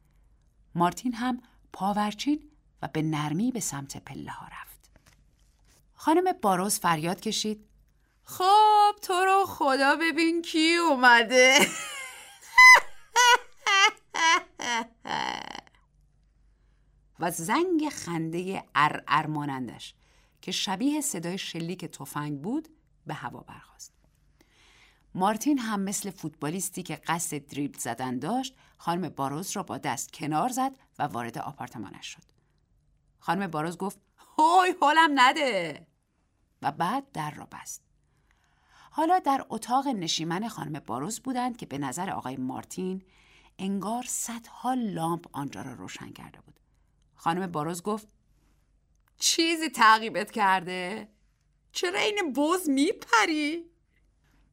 [0.74, 2.50] مارتین هم پاورچین
[2.82, 4.90] و به نرمی به سمت پله ها رفت.
[5.94, 7.66] خانم باروس فریاد کشید.
[8.24, 11.58] خب تو رو خدا ببین کی اومده
[17.20, 19.94] و زنگ خنده ار مانندش
[20.42, 22.68] که شبیه صدای شلیک تفنگ بود
[23.06, 23.92] به هوا برخواست.
[25.14, 30.48] مارتین هم مثل فوتبالیستی که قصد دریبل زدن داشت خانم باروز را با دست کنار
[30.48, 32.22] زد و وارد آپارتمانش شد.
[33.18, 33.98] خانم باروز گفت
[34.38, 35.86] هوی حالم نده
[36.62, 37.83] و بعد در را بست.
[38.96, 43.02] حالا در اتاق نشیمن خانم باروز بودند که به نظر آقای مارتین
[43.58, 46.60] انگار صدها لامپ آنجا را روشن کرده بود.
[47.14, 48.08] خانم باروز گفت
[49.18, 51.08] چیزی تعقیبت کرده؟
[51.72, 53.64] چرا این بوز میپری؟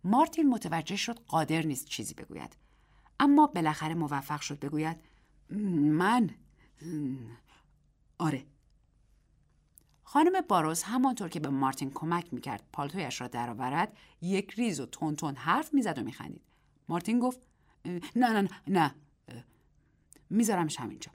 [0.03, 2.55] مارتین متوجه شد قادر نیست چیزی بگوید.
[3.19, 4.97] اما بالاخره موفق شد بگوید
[5.49, 6.29] من
[8.17, 8.45] آره
[10.11, 15.35] خانم باروز همانطور که به مارتین کمک می‌کرد پالتویش را درآورد یک ریز و تون
[15.35, 16.41] حرف می‌زد و میخندید.
[16.89, 17.41] مارتین گفت
[18.15, 18.95] نه نه نه
[20.29, 21.11] میذارمش همینجا.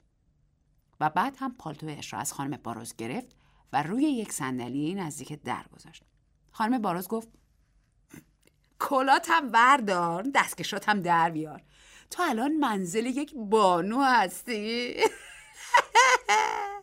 [0.99, 3.35] و بعد هم پالتویش را از خانم باروز گرفت
[3.73, 6.03] و روی یک صندلی نزدیک در گذاشت.
[6.51, 7.29] خانم باروز گفت
[8.79, 11.63] کلات هم بردار دستکشات هم در بیار.
[12.11, 14.95] تو الان منزل یک بانو هستی.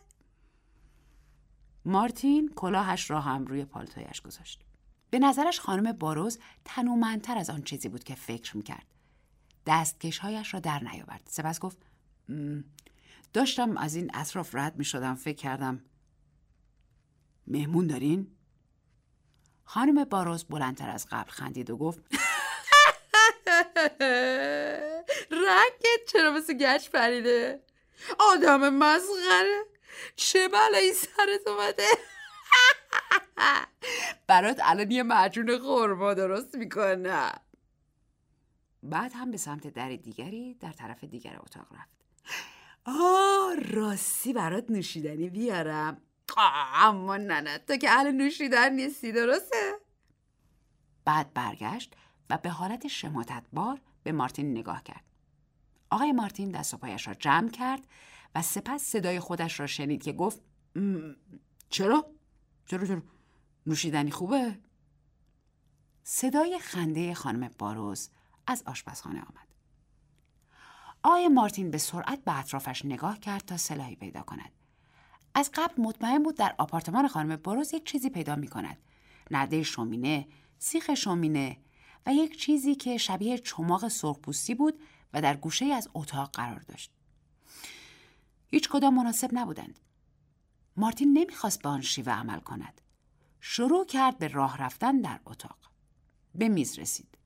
[1.85, 4.61] مارتین کلاهش را هم روی پالتویش گذاشت.
[5.09, 8.85] به نظرش خانم باروز تنومندتر از آن چیزی بود که فکر می‌کرد.
[9.67, 11.27] دستکشهایش را در نیاورد.
[11.29, 11.77] سپس گفت
[13.33, 15.83] داشتم از این اطراف رد می شدم فکر کردم
[17.47, 18.27] مهمون دارین؟
[19.63, 21.99] خانم باروز بلندتر از قبل خندید و گفت
[25.31, 27.63] رنگت چرا مثل گچ پریده؟
[28.19, 29.74] آدم مسخره
[30.15, 31.87] چه بلایی سرت اومده؟
[34.27, 37.39] برات الان یه مجون خورما درست می‌کنم.
[38.83, 41.95] بعد هم به سمت در دیگری در طرف دیگر اتاق رفت.
[42.85, 46.01] آه راستی برات نوشیدنی بیارم.
[46.75, 49.73] اما نه نه تو که اهل نوشیدن نیستی درسته؟
[51.05, 51.93] بعد برگشت
[52.29, 55.03] و به حالت شماتت بار به مارتین نگاه کرد.
[55.89, 57.87] آقای مارتین دست و پایش را جمع کرد
[58.35, 60.41] و سپس صدای خودش را شنید که گفت
[61.69, 62.05] چرا؟
[62.65, 63.01] چرا چرا؟
[63.65, 64.59] نوشیدنی خوبه؟
[66.03, 68.09] صدای خنده خانم باروز
[68.47, 69.47] از آشپزخانه آمد.
[71.03, 74.51] آقای مارتین به سرعت به اطرافش نگاه کرد تا سلاحی پیدا کند.
[75.33, 78.77] از قبل مطمئن بود در آپارتمان خانم باروز یک چیزی پیدا می کند.
[79.31, 80.27] نرده شومینه،
[80.59, 81.57] سیخ شومینه
[82.05, 84.79] و یک چیزی که شبیه چماق سرخپوستی بود
[85.13, 86.91] و در گوشه از اتاق قرار داشت.
[88.55, 89.79] هیچ کدام مناسب نبودند.
[90.77, 92.81] مارتین نمی‌خواست به آن شیوه عمل کند.
[93.41, 95.57] شروع کرد به راه رفتن در اتاق.
[96.35, 97.17] به میز رسید.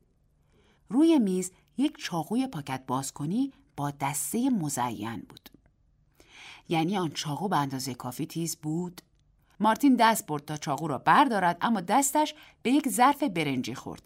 [0.89, 5.49] روی میز یک چاقوی پاکت بازکنی با دسته مزین بود.
[6.69, 9.01] یعنی آن چاقو به اندازه کافی تیز بود؟
[9.59, 14.01] مارتین دست برد تا چاقو را بردارد اما دستش به یک ظرف برنجی خورد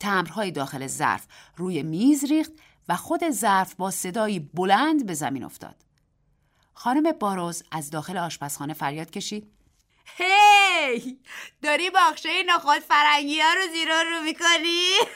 [0.00, 2.52] تمرهای داخل ظرف روی میز ریخت
[2.88, 5.85] و خود ظرف با صدایی بلند به زمین افتاد.
[6.78, 9.52] خانم باروز از داخل آشپزخانه فریاد کشید
[10.16, 11.18] هی
[11.62, 14.90] داری باخشه نخود فرنگی ها رو زیرا رو می‌کنی؟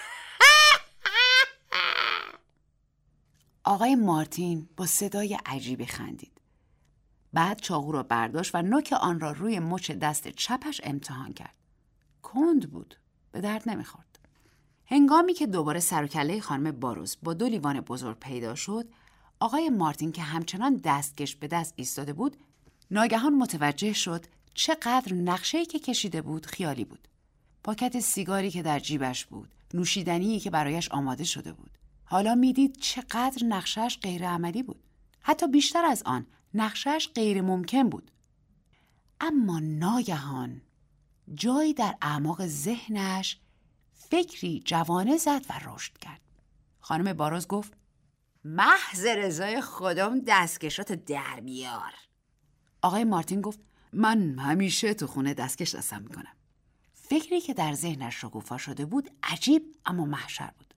[3.64, 6.40] آقای مارتین با صدای عجیبی خندید.
[7.32, 11.56] بعد چاقو را برداشت و نوک آن را روی مچ دست چپش امتحان کرد.
[12.22, 12.96] کند بود.
[13.32, 14.18] به درد نمی‌خورد.
[14.86, 18.88] هنگامی که دوباره سر و کله خانم باروز با دو لیوان بزرگ پیدا شد،
[19.40, 22.36] آقای مارتین که همچنان دستکش به دست ایستاده بود،
[22.90, 27.08] ناگهان متوجه شد چقدر نقشه‌ای که کشیده بود خیالی بود.
[27.64, 31.70] پاکت سیگاری که در جیبش بود، نوشیدنی که برایش آماده شده بود.
[32.04, 34.82] حالا می‌دید چقدر نقشش غیر عملی بود.
[35.20, 38.10] حتی بیشتر از آن نقشش غیر ممکن بود.
[39.20, 40.62] اما ناگهان
[41.34, 43.38] جایی در اعماق ذهنش
[43.92, 46.20] فکری جوانه زد و رشد کرد.
[46.80, 47.79] خانم باروز گفت
[48.44, 51.92] محض رضای خودم دستکشات در بیار.
[52.82, 53.60] آقای مارتین گفت
[53.92, 56.36] من همیشه تو خونه دستکش دستم می‌کنم.
[56.92, 60.74] فکری که در ذهنش شکوفا شده بود عجیب اما محشر بود.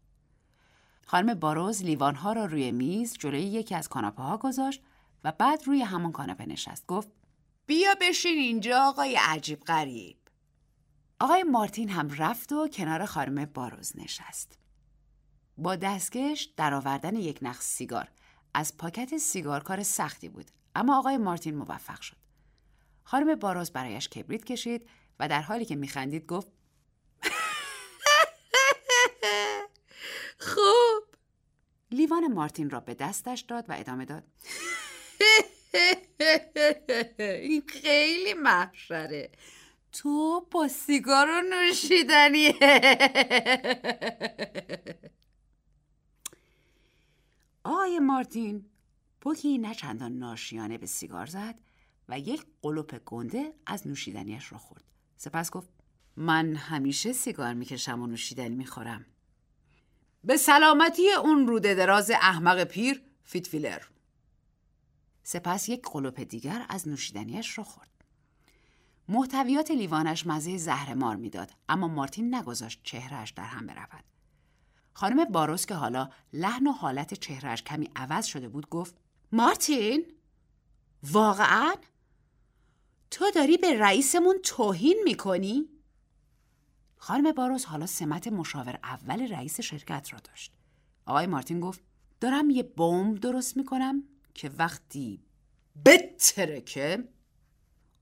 [1.05, 4.81] خانم باروز لیوانها را روی میز جلوی یکی از کاناپه ها گذاشت
[5.23, 7.07] و بعد روی همان کاناپه نشست گفت
[7.65, 10.17] بیا بشین اینجا آقای عجیب غریب
[11.19, 14.59] آقای مارتین هم رفت و کنار خانم باروز نشست
[15.57, 18.07] با دستکش درآوردن یک نخ سیگار.
[18.53, 22.17] از پاکت سیگار کار سختی بود اما آقای مارتین موفق شد.
[23.03, 24.89] خانم باروز برایش کبریت کشید
[25.19, 26.47] و در حالی که میخندید گفت
[30.53, 31.03] خوب.
[31.91, 34.23] لیوان مارتین را به دستش داد و ادامه داد.
[37.19, 39.31] این خیلی محشره.
[39.91, 42.53] تو با سیگار و نوشیدنی
[47.63, 48.65] آقای مارتین.
[49.21, 51.59] پکی ناشیانه به سیگار زد
[52.09, 54.83] و یک قلوپ گنده از نوشیدنیش را خورد.
[55.17, 55.69] سپس گفت
[56.15, 59.05] من همیشه سیگار می‌کشم و نوشیدنی می‌خورم.
[60.23, 63.81] به سلامتی اون روده دراز احمق پیر فیتویلر.
[65.23, 67.89] سپس یک قلوپ دیگر از نوشیدنیش را خورد.
[69.09, 74.03] محتویات لیوانش مزه زهرمار می‌داد اما مارتین نگذاشت چهرهش در هم برود.
[74.93, 78.95] خانم باروس که حالا لحن و حالت چهرهش کمی عوض شده بود گفت
[79.31, 80.05] مارتین؟
[81.03, 81.73] واقعا؟
[83.11, 85.69] تو داری به رئیسمون توهین می‌کنی؟
[86.97, 90.53] خانم باروس حالا سمت مشاور اول رئیس شرکت را داشت.
[91.05, 91.81] آقای مارتین گفت
[92.21, 94.03] دارم یه بمب درست می‌کنم
[94.33, 95.23] که وقتی
[95.85, 97.07] بترکه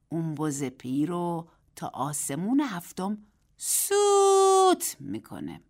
[0.10, 3.18] اون بز پی رو تا آسمون هفتم
[3.58, 5.62] سوت می‌کنه.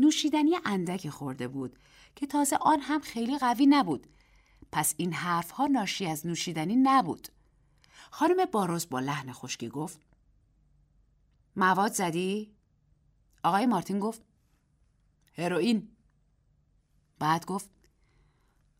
[0.00, 1.78] نوشیدنی اندکی خورده بود
[2.16, 4.06] که تازه آن هم خیلی قوی نبود.
[4.72, 7.28] پس این حرف ها ناشی از نوشیدنی نبود.
[8.10, 10.00] خانم باروز با لحن خشکی گفت
[11.56, 12.54] مواد زدی؟
[13.44, 14.22] آقای مارتین گفت
[15.38, 15.88] هروئین.
[17.18, 17.70] بعد گفت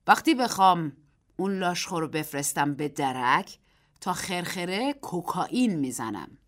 [0.06, 0.96] وقتی بخوام
[1.36, 3.58] اون لاشخور رو بفرستم به درک
[4.00, 6.38] تا خرخره کوکائین می‌زنم.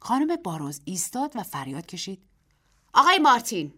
[0.00, 2.26] خانم باروز ایستاد و فریاد کشید.
[2.94, 3.72] آقای مارتین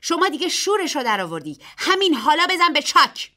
[0.00, 3.32] شما دیگه شورش رو در آوردی همین حالا بزن به چاک.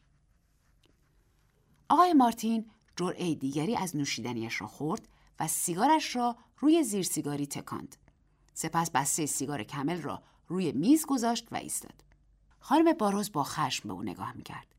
[1.89, 5.07] آقای مارتین جرعه دیگری از نوشیدنیش را خورد
[5.39, 7.95] و سیگارش را روی زیر سیگاری تکاند.
[8.53, 12.03] سپس بسته سیگار کمل را روی میز گذاشت و ایستاد.
[12.59, 14.75] خانم باروز با خشم به او نگاه می‌کرد.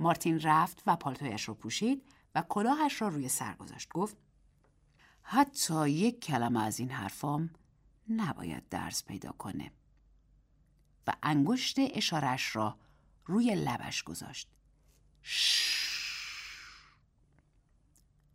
[0.00, 2.02] مارتین رفت و پالتویش را پوشید
[2.34, 3.88] و کلاهش را روی سر گذاشت.
[3.88, 4.16] گفت
[5.22, 7.50] حتی یک کلمه از این حرفام
[8.10, 9.72] نباید درس پیدا کنه.
[11.06, 12.78] و انگشت اشارش را
[13.26, 14.48] روی لبش گذاشت.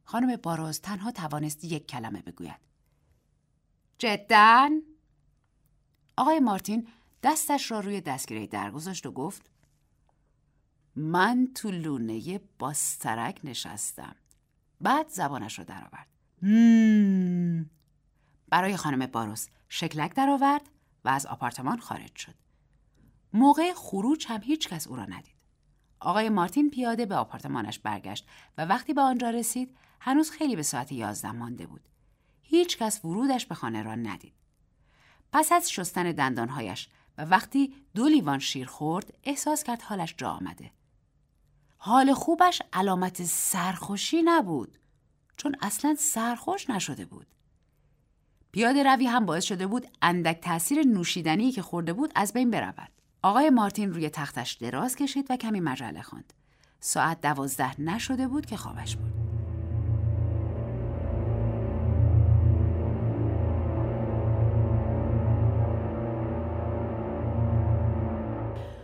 [0.03, 2.59] خانم باروز تنها توانست یک کلمه بگوید.
[3.97, 4.69] جدا؟
[6.17, 6.87] آقای مارتین
[7.23, 9.49] دستش را روی دستگیره درگذاشت و گفت
[10.95, 14.15] من تو لونه باسترک نشستم.
[14.81, 16.07] بعد زبانش را درآورد.
[18.55, 20.69] برای خانم باروس شکلک درآورد
[21.05, 22.33] و از آپارتمان خارج شد.
[23.33, 25.35] موقع خروج هم هیچ کس او را ندید.
[25.99, 28.27] آقای مارتین پیاده به آپارتمانش برگشت
[28.57, 31.89] و وقتی به آنجا رسید هنوز خیلی به ساعت یازده مانده بود.
[32.41, 34.33] هیچ کس ورودش به خانه را ندید.
[35.31, 40.71] پس از شستن دندانهایش و وقتی دو لیوان شیر خورد احساس کرد حالش جا آمده.
[41.77, 44.77] حال خوبش علامت سرخوشی نبود
[45.37, 47.34] چون اصلا سرخوش نشده بود.
[48.55, 52.89] پیاده روی هم باعث شده بود اندک تاثیر نوشیدنی که خورده بود از بین برود.
[53.23, 56.33] آقای مارتین روی تختش دراز کشید و کمی مجله خواند.
[56.79, 59.11] ساعت دوازده نشده بود که خوابش بود.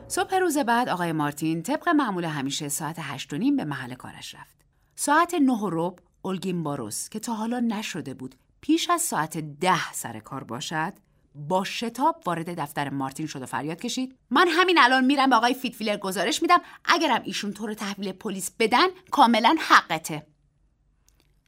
[0.07, 4.36] صبح روز بعد آقای مارتین طبق معمول همیشه ساعت هشت و نیم به محل کارش
[4.36, 4.55] رفت.
[4.95, 9.93] ساعت نه و رب اولگین باروس که تا حالا نشده بود پیش از ساعت ده
[9.93, 10.93] سر کار باشد
[11.36, 14.18] با شتاب وارد دفتر مارتین شد و فریاد کشید.
[14.30, 16.62] من همین الان میرم به آقای فیتفیلر گزارش میدم.
[16.86, 20.28] اگرم ایشون تو رو تحویل پلیس بدن کاملا حقته.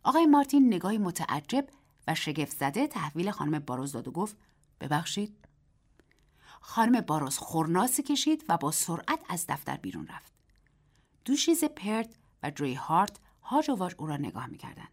[0.04, 1.68] آقای مارتین نگاهی متعجب
[2.08, 4.38] و شگفت زده تحویل خانم باروز داد و گفت
[4.82, 5.38] ببخشید.
[6.62, 10.34] خانم باروز خورناسی کشید و با سرعت از دفتر بیرون رفت.
[11.26, 14.92] دوشیز پرت و جوی هارت هاج و واج او را نگاه می‌کردند.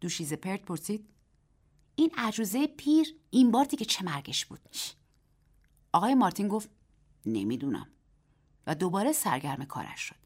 [0.00, 1.08] دوشیز پرت پرسید
[2.00, 4.60] این عجوزه پیر این بار دیگه چه مرگش بود؟
[5.92, 6.70] آقای مارتین گفت
[7.26, 7.88] نمی‌دونم.
[8.66, 10.16] و دوباره سرگرم کارش شد.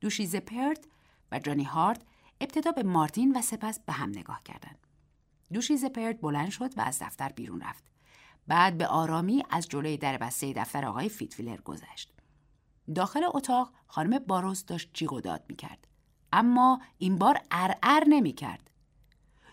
[0.00, 0.84] دوشیز پرت
[1.32, 2.02] و جانی هارت
[2.40, 4.86] ابتدا به مارتین و سپس به هم نگاه کردند
[5.52, 7.84] دوشیز پرت بلند شد و از دفتر بیرون رفت.
[8.46, 12.12] بعد به آرامی از جلوی در بسته دفتر آقای فیتفیلر گذشت.
[12.94, 15.86] داخل اتاق خانم باروس داشت جیغ و داد می‌کرد.
[16.32, 18.69] اما این بار ارعر نمی‌کرد.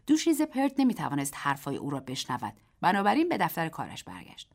[0.08, 2.54] دوشیز پرت نمی‌توانست حرفای او را بشنود.
[2.82, 4.50] بنابراین به دفتر کارش برگشت.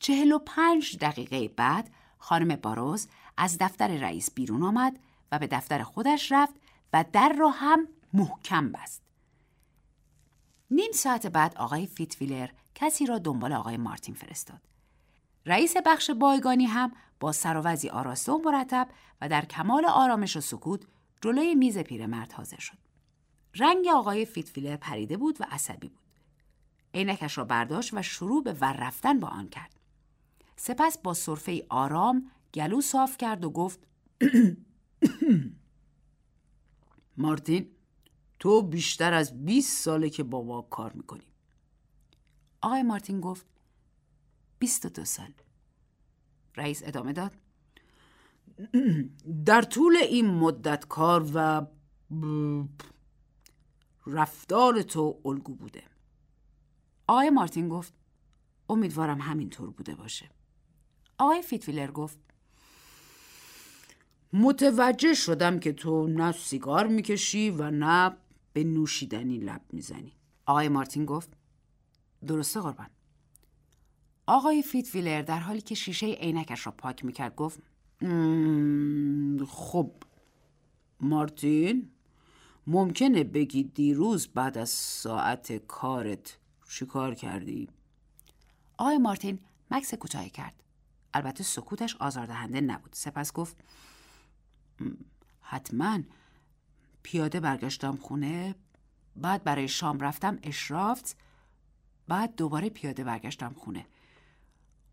[0.00, 4.98] چهل و پنج دقیقه بعد خانم باروز از دفتر رئیس بیرون آمد
[5.32, 6.54] و به دفتر خودش رفت
[6.92, 9.02] و در را هم محکم بست.
[10.70, 14.60] نیم ساعت بعد آقای فیتویلر کسی را دنبال آقای مارتین فرستاد.
[15.46, 18.88] رئیس بخش بایگانی هم با سر و آراسته و مرتب
[19.20, 20.82] و در کمال آرامش و سکوت
[21.22, 22.89] جلوی میز پیرمرد حاضر شد.
[23.54, 25.98] رنگ آقای فیتویلر پریده بود و عصبی بود.
[26.94, 29.80] عینکش را برداشت و شروع به ور رفتن با آن کرد.
[30.56, 33.86] سپس با سرفه آرام گلو صاف کرد و گفت
[37.16, 37.68] مارتین
[38.38, 41.24] تو بیشتر از 20 ساله که با ما کار می‌کنی.
[42.60, 43.46] آقای مارتین گفت
[44.58, 45.32] 22 سال.
[46.56, 47.32] رئیس ادامه داد
[49.46, 51.66] در طول این مدت کار و
[54.12, 55.82] رفتار تو الگو بوده.
[57.06, 57.94] آقای مارتین گفت
[58.68, 60.30] امیدوارم همینطور بوده باشه.
[61.18, 62.18] آقای فیتویلر گفت
[64.32, 68.16] متوجه شدم که تو نه سیگار می‌کشی و نه
[68.52, 70.12] به نوشیدنی لب می‌زنی.
[70.46, 71.30] آقای مارتین گفت
[72.26, 72.90] درسته قربان.
[74.26, 77.60] آقای فیتویلر در حالی که شیشه عینکش را پاک می‌کرد گفت
[79.46, 79.90] خب
[81.00, 81.90] مارتین؟
[82.70, 87.68] ممکنه بگی دیروز بعد از ساعت کارت چیکار کردی؟
[88.78, 89.38] آقای مارتین
[89.70, 90.62] مکس کوتاهی کرد.
[91.14, 92.92] البته سکوتش آزاردهنده نبود.
[92.92, 93.56] سپس گفت
[95.40, 95.98] حتما
[97.02, 98.54] پیاده برگشتم خونه
[99.16, 101.16] بعد برای شام رفتم اشرافت
[102.08, 103.86] بعد دوباره پیاده برگشتم خونه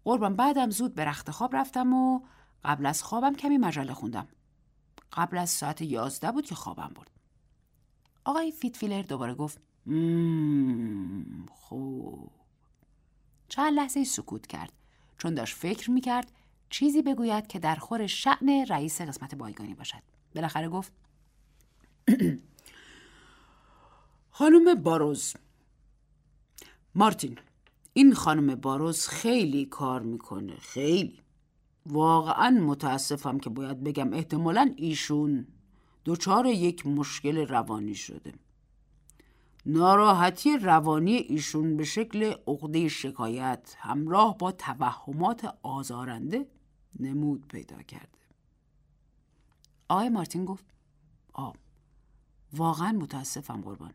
[0.04, 2.22] قربان بعدم زود به رخت خواب رفتم و
[2.64, 4.28] قبل از خوابم کمی مجله خوندم
[5.14, 7.17] قبل از ساعت یازده بود که خوابم برد
[8.28, 9.62] آقای فیتفیلر دوباره گفت
[11.50, 12.32] خوب
[13.50, 14.74] چند لحظه سکوت کرد.
[15.18, 16.32] چون داشت فکر می‌کرد
[16.70, 20.02] چیزی بگوید که در خور شعن رئیس قسمت بایگانی باشد.
[20.36, 20.92] بالاخره گفت
[24.38, 25.34] خانم باروز.
[26.96, 27.38] مارتین
[27.94, 31.20] این خانم باروز خیلی کار می‌کنه خیلی.
[31.86, 35.48] واقعا متاسفم که باید بگم احتمالا ایشون
[36.08, 38.34] دچار یک مشکل روانی شده.
[39.66, 46.48] ناراحتی روانی ایشون به شکل عقده شکایت همراه با توهمات آزارنده
[47.00, 48.18] نمود پیدا کرده.
[49.90, 50.66] آقای مارتین گفت
[51.34, 51.52] آ
[52.54, 53.94] واقعا متاسفم قربان.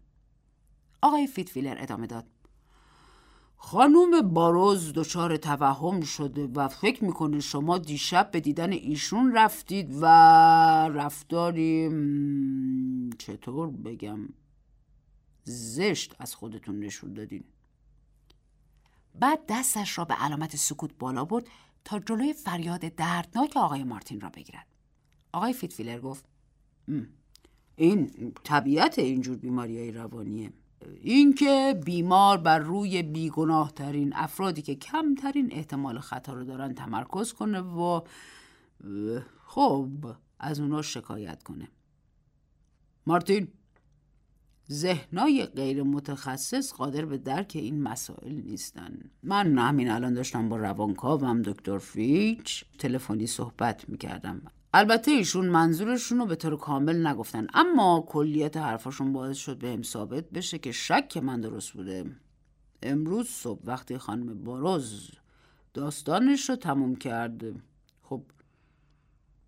[1.03, 2.27] آقای فیتفیلر ادامه داد.
[3.65, 10.07] خانوم باروز دچار توهم شده و فکر می‌کنه شما دیشب به دیدن ایشون رفتید و
[10.89, 11.91] رفتاری
[13.19, 14.19] چطور بگم
[15.45, 17.45] زشت از خودتون نشون دادین.
[19.21, 21.47] بعد دستش را به علامت سکوت بالا برد
[21.85, 24.67] تا جلوی فریاد دردناک آقای مارتین را بگیرد.
[25.33, 26.25] آقای فیتفیلر گفت
[27.77, 30.53] این طبیعت اینجور بیماری های روانیه.
[31.01, 37.61] اینکه بیمار بر روی بیگناه ترین افرادی که کمترین احتمال خطا رو دارن تمرکز کنه
[37.61, 38.01] و
[39.47, 39.89] خب
[40.39, 41.69] از اونا شکایت کنه.
[43.07, 43.49] مارتین
[44.71, 49.11] ذهنای غیر متخصص قادر به درک این مسائل نیستن.
[49.23, 54.43] من همین الان داشتم با روانکاوم دکتر فیچ تلفنی صحبت می‌کردم.
[54.75, 59.83] البته ایشون منظورشون رو به طور کامل نگفتن اما کلیت حرفاشون باعث شد به هم
[59.83, 62.05] ثابت بشه که شک من درست بوده.
[62.83, 65.11] امروز صبح وقتی خانم باروز
[65.75, 67.43] داستانش رو تموم کرد
[68.03, 68.23] خب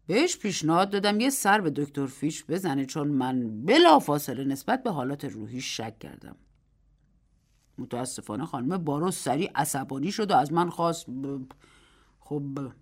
[0.06, 4.90] بهش پیشنهاد دادم یه سر به دکتر فیش بزنه چون من بلا فاصله نسبت به
[4.90, 6.36] حالات روحی شک کردم.
[7.78, 11.42] متاسفانه خانم باروز سریع عصبانی شد و از من خواست ب...
[12.20, 12.72] خب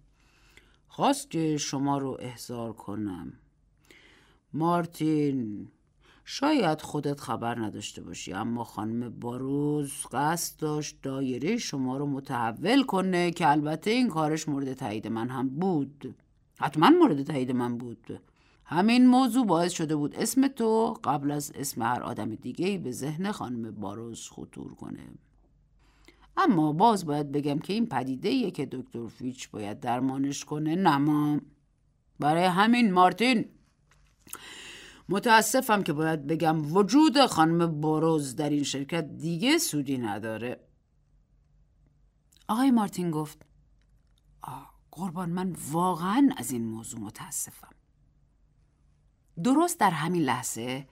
[0.94, 3.32] خواست که شما رو احضار کنم.
[4.52, 5.68] مارتین
[6.24, 13.30] شاید خودت خبر نداشته باشی اما خانم باروز قصد داشت دایره شما رو متحول کنه
[13.30, 16.14] که البته این کارش مورد تایید من هم بود.
[16.58, 18.20] حتما مورد تایید من بود.
[18.64, 23.32] همین موضوع باعث شده بود اسم تو قبل از اسم هر آدم دیگه به ذهن
[23.32, 25.08] خانم باروز خطور کنه.
[26.36, 30.74] اما باز باید بگم که این پدیده ایه که دکتر فیچ باید درمانش کنه.
[30.74, 31.40] نما
[32.18, 33.48] برای همین مارتین.
[35.08, 40.60] متاسفم که باید بگم وجود خانم باروز در این شرکت دیگه سودی نداره.
[42.48, 43.46] آقای مارتین گفت
[44.42, 47.74] آه قربان من واقعا از این موضوع متاسفم.
[49.44, 50.86] درست در همین لحظه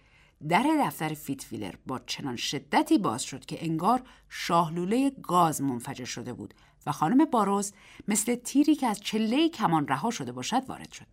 [0.49, 6.55] در دفتر فیتفیلر با چنان شدتی باز شد که انگار شاهلوله گاز منفجر شده بود
[6.87, 7.73] و خانم باروز
[8.09, 11.07] مثل تیری که از چله کمان رها شده باشد وارد شد.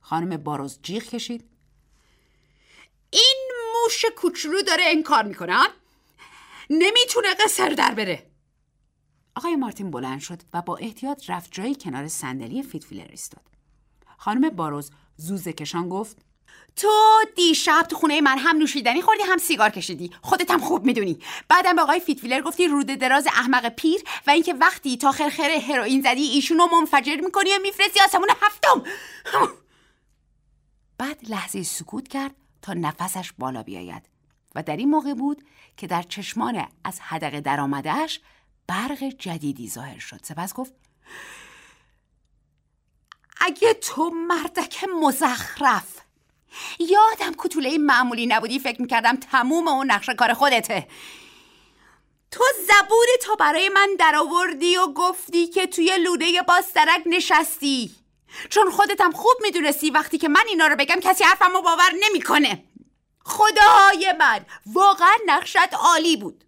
[0.00, 1.44] خانم باروز جیغ کشید.
[3.10, 5.58] این موش کوچولو داره انکار می‌کنه
[6.70, 8.30] نمی‌تونه قسر در بره.
[9.36, 13.42] آقای مارتین بلند شد و با احتیاط رفت جایی کنار صندلی فیتویلر ایستاد.
[14.16, 16.24] خانم باروز زوزه کشان گفت
[16.76, 16.88] تو
[17.36, 20.10] دیشب تو خونه من هم نوشیدنی خوردی هم سیگار کشیدی.
[20.22, 21.18] خودت هم خوب می‌دونی.
[21.48, 26.02] بعدم به آقای فیتویلر گفتی روده دراز احمق پیر و اینکه وقتی تا خرخره هروئین
[26.02, 28.82] زدی ایشونو منفجر می‌کنی و میفرستی آسمون هفتم.
[30.98, 34.02] بعد لحظه سکوت کرد تا نفسش بالا بیاید
[34.54, 35.44] و در این موقع بود
[35.76, 38.20] که در چشمان از حدقه درآمدهاش
[38.66, 40.20] برق جدیدی ظاهر شد.
[40.22, 40.72] سپس گفت
[43.40, 46.01] اگه تو مردک مزخرف
[46.78, 50.88] یادم کتوله معمولی نبودی فکر می‌کردم تموم اون نقش کار خودته
[52.30, 57.94] تو زبور تو برای من درآوردی و گفتی که توی لوده باسترک نشستی
[58.50, 62.64] چون خودتم خوب می‌دونستی وقتی که من اینا رو بگم کسی حرفمو باور نمی‌کنه
[63.24, 66.44] خدای من واقعا نقشت عالی بود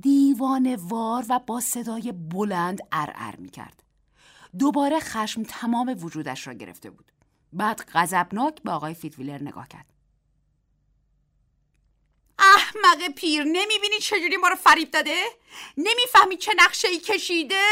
[0.00, 3.82] دیوان وار و با صدای بلند ارعر می کرد.
[4.58, 7.11] دوباره خشم تمام وجودش را گرفته بود.
[7.52, 9.86] بعد غضبناک به آقای فیتویلر نگاه کرد.
[12.38, 15.24] احمق پیر نمی‌بینی چجوری ما رو فریب داده؟
[15.76, 17.62] نمی‌فهمی چه نقشه ای کشیده؟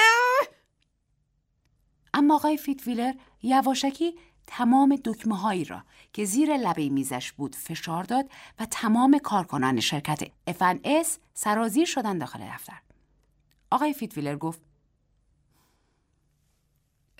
[2.14, 3.12] اما آقای فیتویلر
[3.42, 9.80] یواشکی تمام دکمه هایی را که زیر لبه میزش بود فشار داد و تمام کارکنان
[9.80, 10.30] شرکت
[10.84, 12.80] S سرازیر شدن داخل دفتر.
[13.70, 14.60] آقای فیتویلر گفت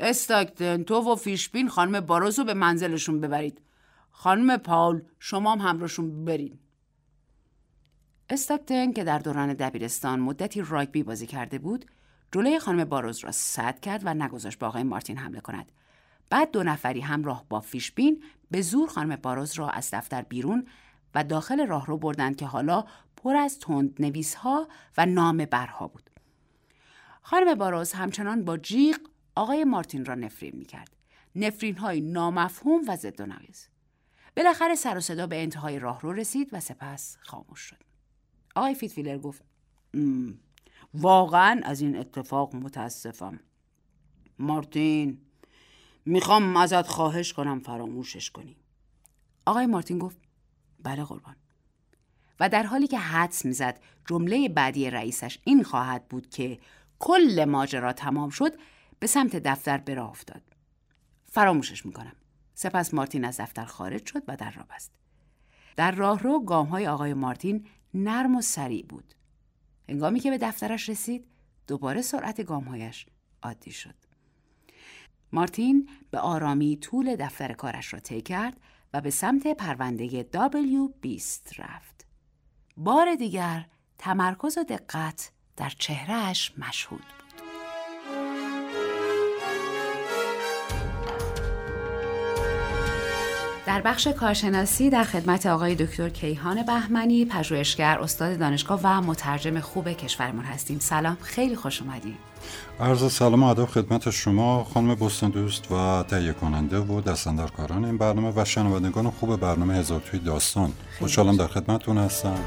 [0.00, 3.60] استاکتن تو و فیشبین خانم باروز رو به منزلشون ببرید.
[4.10, 6.58] خانم پاول شما هم همراهشون برید.
[8.30, 11.84] استاکتن که در دوران دبیرستان مدتی راگبی بازی کرده بود
[12.32, 15.72] جلوی خانم باروز را صد کرد و نگذاشت با آقای مارتین حمله کند
[16.30, 20.66] بعد دو نفری همراه با فیشبین به زور خانم باروز را از دفتر بیرون
[21.14, 22.84] و داخل راهرو بردند که حالا
[23.16, 26.10] پر از تند نویس ها و نام برها بود.
[27.22, 28.96] خانم باروز همچنان با جیغ
[29.34, 30.96] آقای مارتین را نفرین می کرد.
[31.36, 33.68] نفرین های نامفهوم و ضد و نقیز.
[34.36, 37.82] بالاخره سر و صدا به انتهای راهرو رسید و سپس خاموش شد.
[38.54, 39.42] آقای فیتفیلر گفت
[40.94, 43.40] واقعا از این اتفاق متاسفم.
[44.38, 45.18] مارتین
[46.04, 48.56] می‌خوام ازت خواهش کنم فراموشش کنی
[49.46, 50.18] آقای مارتین گفت
[50.82, 51.36] بله قربان
[52.40, 56.58] و در حالی که حدس می‌زد جمله بعدی رئیسش این خواهد بود که
[56.98, 58.52] کل ماجرا تمام شد
[59.00, 60.42] به سمت دفتر به راه افتاد.
[61.32, 62.16] فراموشش می‌کنم.
[62.54, 64.92] سپس مارتین از دفتر خارج شد و در را بست.
[65.76, 69.14] در راهرو گام های آقای مارتین نرم و سریع بود.
[69.88, 71.26] هنگامی که به دفترش رسید
[71.66, 73.06] دوباره سرعت گامهایش
[73.42, 73.94] عادی شد.
[75.32, 78.60] مارتین به آرامی طول دفتر کارش را طی کرد
[78.94, 82.06] و به سمت پرونده W20 رفت.
[82.76, 83.66] بار دیگر
[83.98, 87.19] تمرکز و دقت در چهرهش مشهود
[93.70, 99.88] در بخش کارشناسی در خدمت آقای دکتر کیهان بهمنی پژوهشگر استاد دانشگاه و مترجم خوب
[99.88, 100.78] کشورمون هستیم.
[100.78, 102.18] سلام خیلی خوش اومدیم
[102.80, 107.98] عرض سلام و ادب خدمت شما خانم بستان دوست و تهیه کننده و دستندرکاران این
[107.98, 110.72] برنامه و شنوندگان خوب برنامه هزار توی داستان.
[110.98, 112.38] خوشحالم در خدمتتون هستم.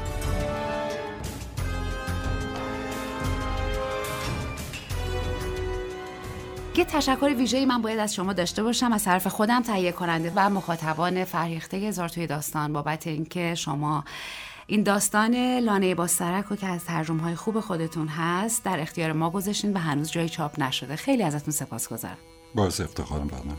[6.76, 10.50] یه تشکر ویژه‌ای من باید از شما داشته باشم از طرف خودم تهیه کننده و
[10.50, 14.04] مخاطبان فرهیخته هزار توی داستان بابت اینکه شما
[14.66, 19.12] این داستان لانه با سرک و که از ترجمه های خوب خودتون هست در اختیار
[19.12, 20.96] ما گذاشتین و هنوز جای چاپ نشده.
[20.96, 22.16] خیلی ازتون سپاس گذارم.
[22.54, 23.56] باعث افتخارم برنامه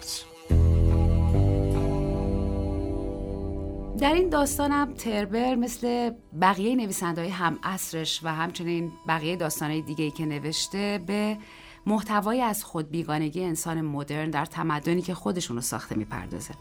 [3.97, 6.11] در این داستانم تربر مثل
[6.41, 11.38] بقیه نویسنده های هم اصرش و همچنین بقیه داستان های دیگه ای که نوشته به
[11.86, 16.53] محتوای از خود بیگانگی انسان مدرن در تمدنی که خودشونو ساخته می‌پردازه.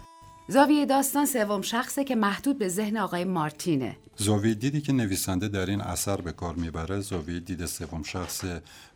[0.48, 3.96] زاویه داستان سوم شخصه که محدود به ذهن آقای مارتینه.
[4.16, 7.00] زاویه دیدی که نویسنده در این اثر به کار می‌بره.
[7.00, 8.44] زاویه دید سوم شخص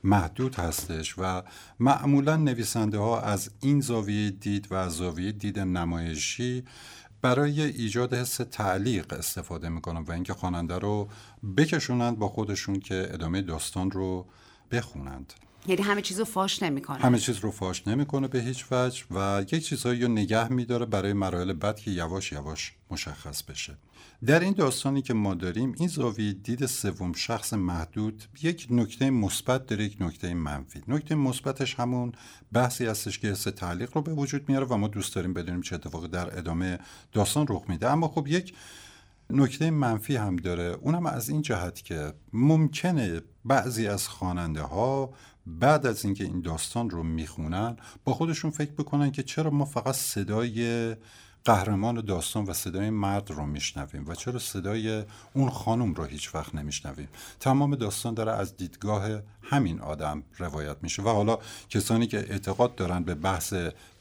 [0.05, 1.43] محدود هستش و
[1.81, 6.65] معمولا نویسنده ها از این زاویه دید و از زاویه دید نمایشی
[7.23, 11.09] برای ایجاد حس تعلیق استفاده می‌کنن و اینکه خواننده رو
[11.57, 14.27] بکشونند با خودشون که ادامه داستان رو
[14.73, 15.33] بخونند.
[15.67, 16.99] یعنی همه چیز رو فاش نمی‌کنه.
[16.99, 21.13] همه چیز رو فاش نمی‌کنه به هیچ وجه و یک چیزهایی رو نگه میداره برای
[21.13, 23.77] مراحل بعد که یواش یواش مشخص بشه.
[24.27, 29.67] در این داستانی که ما داریم این زاویه دید سوم شخص محدود یک نکته مثبت
[29.67, 30.83] داره یک نکته منفی.
[30.89, 32.13] نکته مثبتش همون
[32.53, 35.75] بحثی هستش که حس تعلیق رو به وجود میاره و ما دوست داریم بدونیم چه
[35.75, 36.79] اتفاقی در ادامه
[37.13, 37.91] داستان رخ میده.
[37.91, 38.55] اما خب یک
[39.31, 40.65] نکته منفی هم داره.
[40.65, 45.11] اونم از این جهت که ممکنه بعضی از خواننده ها
[45.47, 49.95] بعد از اینکه این داستان رو می‌خونن با خودشون فکر بکنن که چرا ما فقط
[49.95, 50.97] صدای
[51.45, 55.05] قهرمان داستان و صدای مرد رو میشنویم و چرا صدای
[55.35, 57.09] اون خانم رو هیچ وقت نمیشنویم.
[57.41, 59.09] تمام داستان داره از دیدگاه
[59.43, 61.03] همین آدم روایت میشه.
[61.03, 61.39] و حالا
[61.71, 63.55] کسانی که اعتقاد دارن به بحث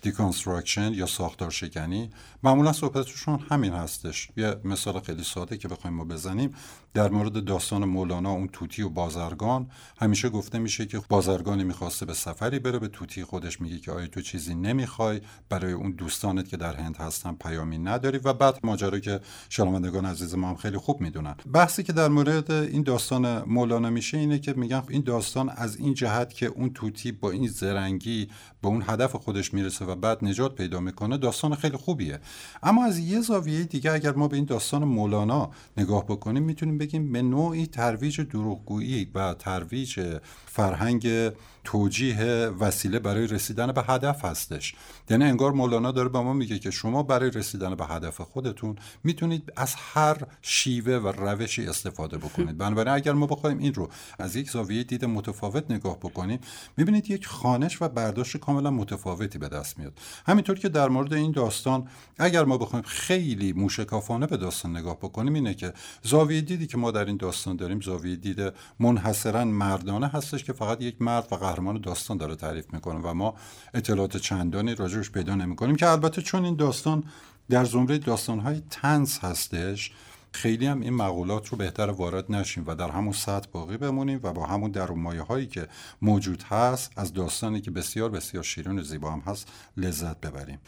[0.08, 2.10] deconstruction یا ساختار شکنی.
[2.44, 4.30] معمولا صحبتشون همین هستش.
[4.38, 6.54] یه مثال خیلی ساده که بخوایم ما بزنیم.
[6.94, 12.14] در مورد داستان مولانا اون طوطی و بازرگان همیشه گفته میشه که بازرگانی می‌خواسته به
[12.14, 16.58] سفری بره به طوطی خودش میگه که آیا تو چیزی نمی‌خوای؟ برای اون دوستانت که
[16.58, 18.18] در هند هستن پیامی نداری.
[18.18, 21.36] و بعد ماجرا که شنوندگان عزیز ما هم خیلی خوب می‌دونن.
[21.54, 25.94] بحثی که در مورد این داستان مولانا میشه اینه که میگن این داستان از این
[25.94, 28.30] جهت که اون طوطی با این زرنگی
[28.62, 32.20] به اون هدف خودش می‌رسه و بعد نجات پیدا می‌کنه داستان خیلی خوبیه.
[32.64, 37.12] اما از یه زاویه دیگه اگر ما به این داستان مولانا نگاه بکنیم می‌تونیم بگیم
[37.12, 41.32] به نوعی ترویج دروغگویی و ترویج فرهنگ
[41.68, 42.26] توجیه
[42.60, 44.76] وسیله برای رسیدن به هدف هستش.
[45.10, 49.54] یعنی انگار مولانا داره به ما میگه که شما برای رسیدن به هدف خودتون می‌تونید
[49.56, 52.58] از هر شیوه و روشی استفاده بکنید.
[52.64, 53.90] بنابراین اگر ما بخوایم این رو
[54.20, 56.40] از یک زاویه دید متفاوت نگاه بکنیم
[56.78, 59.94] می‌بینید یک خانش و برداشت کاملا متفاوتی به دست میاد.
[60.28, 61.88] همینطور که در مورد این داستان
[62.20, 66.92] اگر ما بخوایم خیلی موشکافانه به داستان نگاه بکنیم اینه که زاویه دیدی که ما
[66.92, 71.82] در این داستان داریم زاویه دید منحصرا مردانه هستش که فقط یک مرد و قهرمان
[71.82, 73.34] داستان داره تعریف می‌کنه و ما
[73.74, 77.04] اطلاعات چندانی راجعش پیدا نمی‌کنیم که البته چون این داستان
[77.50, 79.92] در زمره داستانهای تنز هستش
[80.32, 84.34] خیلی هم این مقولات رو بهتر وارد نشیم و در همون سطح باقی بمونیم و
[84.34, 85.68] با همون در مایه هایی که
[86.02, 89.48] موجود هست از داستانی که بسیار بسیار شیرین و زیبا هم هست
[89.78, 90.60] لذت ببریم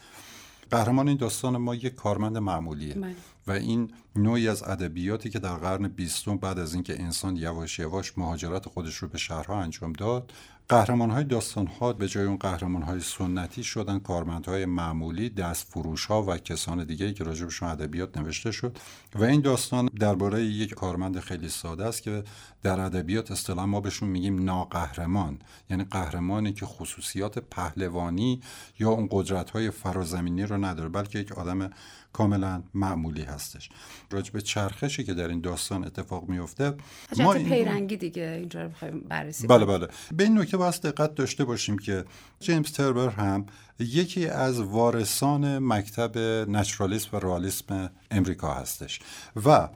[0.72, 3.16] قهرمان این داستان ما یک کارمند معمولیه بله.
[3.50, 8.18] و این نوعی از ادبیاتی که در قرن بیستم بعد از اینکه انسان یواش یواش
[8.18, 10.32] مهاجرت خودش رو به شهرها انجام داد
[10.70, 14.02] قهرمان های داستان ها به جای اون قهرمان های سنتی شدن
[14.47, 18.78] های معمولی دست فروش ها و کسان دیگه که راجبشون ادبیات نوشته شد.
[19.16, 22.24] و این داستان درباره یک کارمند خیلی ساده است که
[22.64, 25.39] در ادبیات اصطلاح ما بهشون میگیم ناقهرمان.
[25.70, 28.41] یعنی قهرمانی که خصوصیات پهلوانی
[28.80, 31.70] یا اون قدرت های فرازمینی رو نداره بلکه یک آدم
[32.14, 33.70] کاملا معمولی هستش.
[34.12, 36.74] راجع به چرخشی که در این داستان اتفاق میفته
[37.18, 38.70] ما این پیرنگی دیگه اینجا رو
[39.10, 39.88] بررسی بله بله.
[40.12, 42.05] به این نکته باید دقت داشته باشیم که
[42.39, 43.45] جیمز تربر هم
[43.80, 46.18] یکی از وارثان مکتب
[46.49, 48.99] نچرالیسم و رئالیسم امریکا هستش
[49.45, 49.70] و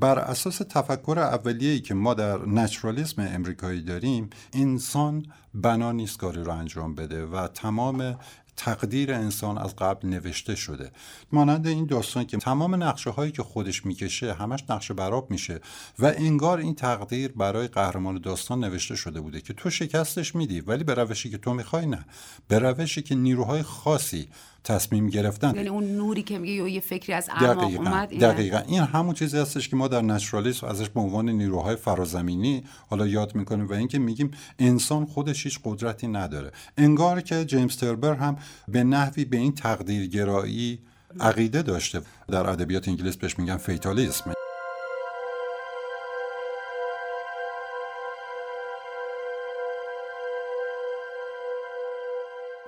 [0.00, 6.52] بر اساس تفکر اولیه‌ای که ما در نچرالیسم امریکایی داریم انسان بنا نیست کاری رو
[6.52, 8.18] انجام بده و تمام
[8.56, 10.90] تقدیر انسان از قبل نوشته شده.
[11.32, 15.60] مانند این داستان که تمام نقشه هایی که خودش می‌کشه همش نقشه براب میشه
[15.98, 20.84] و انگار این تقدیر برای قهرمان داستان نوشته شده بوده که تو شکستش میدی ولی
[20.84, 22.04] به روشی که تو می‌خوای نه.
[22.48, 24.28] به روشی که نیروهای خاصی
[24.64, 25.56] تصمیم گرفتن.
[25.56, 28.26] یعنی اون نوری که میگه یه فکری از اعماق اومد اینه.
[28.26, 28.58] دقیقا.
[28.58, 33.34] این همون چیزی هستش که ما در نچرالیسم ازش به عنوان نیروهای فرازمینی حالا یاد
[33.34, 36.52] می‌کنیم و اینکه میگیم انسان خودش هیچ قدرتی نداره.
[36.76, 38.36] انگار که جیمز تربر هم
[38.68, 40.78] به نحوی به این تقدیرگرایی
[41.20, 42.00] عقیده داشته.
[42.28, 44.32] در ادبیات انگلیس بهش میگن فیتالیسم.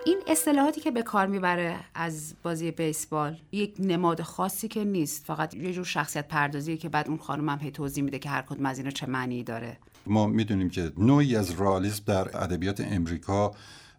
[0.07, 5.55] این اصطلاحاتی که به کار می‌بره از بازی بیسبال یک نماد خاصی که نیست فقط
[5.55, 8.67] یه جور شخصیت پردازیه که بعد اون خانم هم هی توضیح میده که هر کدوم
[8.67, 9.79] از اینا چه معنی داره.
[10.07, 13.53] ما می‌دونیم که نوعی از رئالیسم در ادبیات امریکا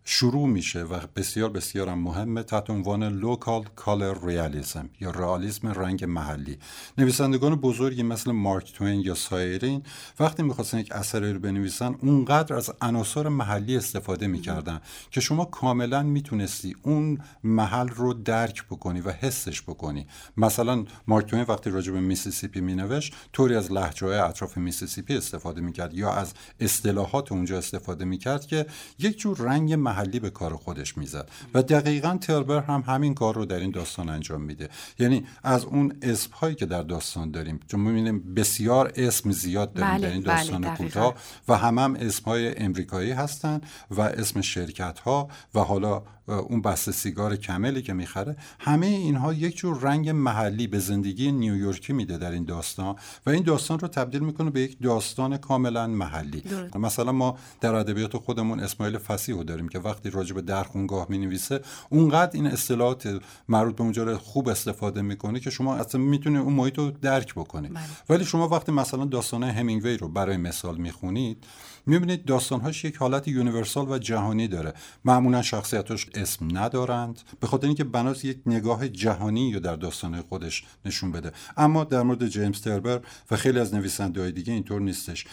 [0.07, 6.57] شروع میشه و بسیار بسیار مهمه تحت عنوان local color realism یا رئالیسم رنگ محلی.
[6.97, 9.83] نویسندگان بزرگی مثل مارک توین یا سایرین
[10.19, 14.81] وقتی می‌خواستن یک اثری رو بنویسن اونقدر از عناصر محلی استفاده می‌کردن
[15.11, 20.07] که شما کاملا می‌تونستی اون محل رو درک بکنی و حسش بکنی.
[20.37, 25.93] مثلا مارک توین وقتی راجع به میسیسیپی مینوشت طوری از لهجه اطراف میسیسیپی استفاده می‌کرد
[25.93, 28.65] یا از اصطلاحات اونجا استفاده می‌کرد که
[28.99, 31.29] یک جور رنگ محلی به کار خودش می‌زد.
[31.53, 34.69] و دقیقا تربر هم همین کار رو در این داستان انجام میده.
[34.99, 39.91] یعنی از اون اسم هایی که در داستان داریم چون می‌بینیم بسیار اسم زیاد داریم
[39.91, 41.15] بله، در این بله، داستان کوتاه
[41.47, 46.91] و هم هم اسم های امریکایی هستن و اسم شرکت ها و حالا اون بسته
[46.91, 52.31] سیگار کملی که می‌خره همه اینها یک جور رنگ محلی به زندگی نیویورکی میده در
[52.31, 52.95] این داستان
[53.25, 56.43] و این داستان رو تبدیل می‌کنه به یک داستان کاملا محلی.
[56.75, 61.61] مثلا ما در ادبیات خودمون اسماعیل فسیحو داریم که وقتی راجع به درخونگاه می نویسه
[61.89, 66.77] اونقدر این اصطلاحات مربوط به اونجا خوب استفاده می‌کنه که شما اصلا می‌تونید اون محیط
[66.77, 67.83] رو درک بکنید بله.
[68.09, 71.43] ولی شما وقتی مثلا داستان همینگوی رو برای مثال می‌خونید
[71.85, 74.73] می‌بینید داستانهاش یک حالت یونیورسال و جهانی داره.
[75.05, 77.21] معمولا شخصیتش اسم ندارند.
[77.39, 81.31] به خاطر اینکه بناس یک نگاه جهانی رو در داستان خودش نشون بده.
[81.57, 85.25] اما در مورد جیمز تربر و خیلی از نویسنده دیگه اینطور نیستش.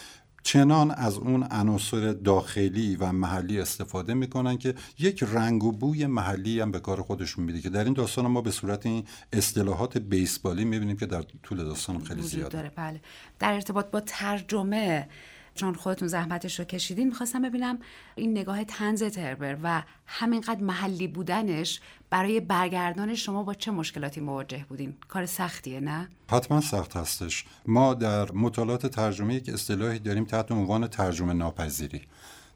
[0.45, 6.61] چنان از اون عناصر داخلی و محلی استفاده می‌کنن که یک رنگ و بوی محلی
[6.61, 10.65] هم به کار خودشون میده که در این داستان ما به صورت این اصطلاحات بیسبالی
[10.65, 12.49] می‌بینیم که در طول داستان خیلی زیاده.
[12.49, 12.73] داره.
[12.77, 13.01] بله.
[13.39, 15.09] در ارتباط با ترجمه
[15.55, 17.79] چون خودتون زحمتش رو کشیدین می‌خواستم ببینم
[18.15, 21.81] این نگاه تنز تربر و همینقدر محلی بودنش
[22.11, 27.45] برای برگردان شما با چه مشکلاتی مواجه بودین؟ کار سختیه نه؟ حتما سخت هستش.
[27.67, 32.03] ما در مطالعات ترجمه یک اصطلاحی داریم تحت عنوان ترجمه ناپذیری.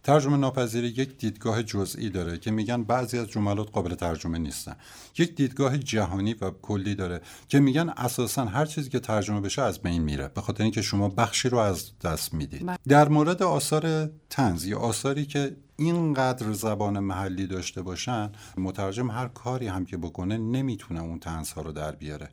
[0.07, 4.77] ترجمه ناپذیری یک دیدگاه جزئی داره که میگن بعضی از جملات قابل ترجمه نیستن.
[5.19, 9.79] یک دیدگاه جهانی و کلی داره که میگن اساسا هر چیزی که ترجمه بشه از
[9.79, 12.67] بین میره به خاطر اینکه شما بخشی رو از دست می‌دید.
[12.67, 12.79] بله.
[12.89, 19.67] در مورد آثار تنز یا آثاری که اینقدر زبان محلی داشته باشن مترجم هر کاری
[19.67, 22.29] هم که بکنه نمی‌تونه اون تنزها رو در بیاره.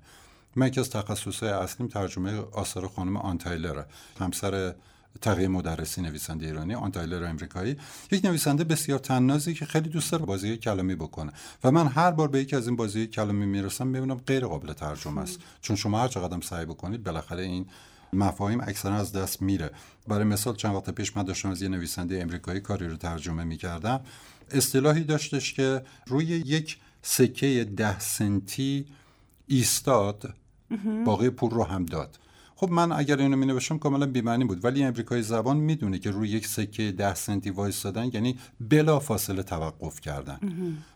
[0.56, 3.86] من یکی از تخصصهای اصلیم ترجمه آثار خانم آنتایلره
[4.20, 4.74] همسر
[5.22, 7.78] تقیه مدرسی نویسنده ایرانی آنتایلر امریکایی.
[8.12, 11.32] یک نویسنده بسیار تنازی که خیلی دوست داره بازی کلامی بکنه.
[11.64, 15.22] و من هر بار به یکی از این بازی کلامی می‌رسم می‌بینم غیر قابل ترجمه
[15.22, 15.40] است.
[15.62, 17.66] چون شما هر چقدر سعی بکنید بالاخره این
[18.14, 19.72] مفاهیم اکثرا از دست میره.
[20.08, 24.02] برای مثال چند وقت پیش من داشتم از یه نویسنده امریکایی کاری رو ترجمه می‌کردم.
[24.52, 28.86] اصطلاحی داشتش که روی یک سکه ده سنتی
[29.48, 30.34] ایستاد
[31.06, 32.20] باقی پول رو هم داد.
[32.56, 34.66] خب من اگر اینو می نوشتم کاملا بی‌معنی بود.
[34.66, 40.02] ولی امریکای زبان می‌دونه که روی یک سکه ده سنتی وایستادن یعنی بلا فاصله توقف
[40.02, 40.40] کردن.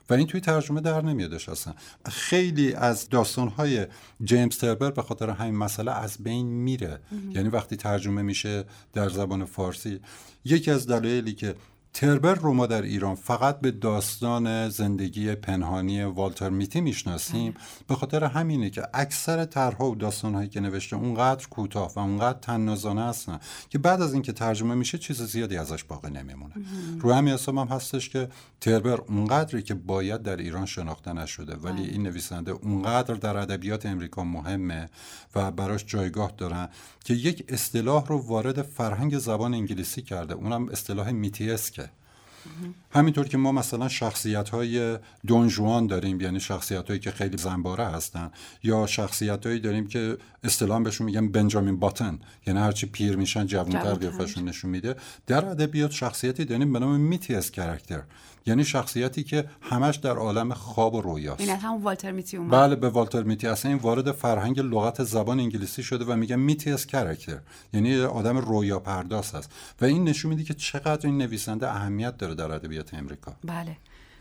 [0.10, 1.74] و این توی ترجمه در نمیادش اصلا.
[2.06, 3.88] خیلی از داستانهای
[4.24, 7.00] جیمز تربر به خاطر همین مسئله از بین میره.
[7.32, 10.00] یعنی وقتی ترجمه میشه در زبان فارسی
[10.46, 11.56] یکی از دلایلی که
[11.98, 17.54] تربر رو ما در ایران فقط به داستان زندگی پنهانی والتر میتی می‌شناسیم.
[17.88, 23.04] به خاطر همینه که اکثر طرحها و داستانهایی که نوشته اونقدر کوتاه و اونقدر تنازانه
[23.04, 23.40] هستن
[23.70, 26.54] که بعد از اینکه ترجمه میشه چیز زیادی ازش باقی نمیمونه.
[27.00, 28.30] رو همین حساب هم هستش که
[28.62, 34.24] تربر اونقدری که باید در ایران شناخته نشده ولی این نویسنده اونقدر در ادبیات امریکا
[34.24, 34.90] مهمه
[35.36, 36.70] و براش جایگاه دارن
[37.04, 40.34] که یک اصطلاح رو وارد فرهنگ زبان انگلیسی کرده.
[40.34, 41.87] اونم اصطلاح میتیسکه
[42.92, 48.32] همینطور که ما مثلا شخصیت های دونجوان داریم یعنی شخصیت هایی که خیلی زنباره هستن
[48.64, 53.94] یا شخصیت هایی داریم که اصطلاح بهشون میگن بنجامین باتن یعنی هرچی پیر میشن جوانتر
[53.94, 54.96] قیافشون نشون میده.
[55.28, 58.04] در ادبیات شخصیتی داریم به نام میتی از کرکتر
[58.46, 61.42] یعنی شخصیتی که همش در عالم خواب و رویاست.
[61.42, 62.52] این هم والتر میتی اومد.
[62.52, 63.48] بله به والتر میتی.
[63.48, 67.40] اصلا این وارد فرهنگ لغت زبان انگلیسی شده و میگن میتی از کرکتر
[67.74, 69.52] یعنی آدم رویا پرداز هست.
[69.82, 72.36] و این نشون میده که چقدر این نویسنده اهمیت داره.
[72.38, 73.36] در ادبیات امریکا.
[73.44, 73.78] بله.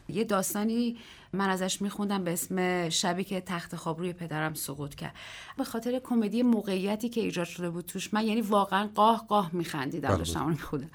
[0.08, 0.96] یه داستانی
[1.32, 5.14] من ازش میخوندم به اسم شبی که تخت خواب روی پدرم سقوط کرد.
[5.58, 10.08] به خاطر کمدی موقعیتی که ایجاد شده بود توش من یعنی واقعا قاه قاه میخندیدم
[10.08, 10.18] بله.
[10.18, 10.90] داشتم اون میخوندم.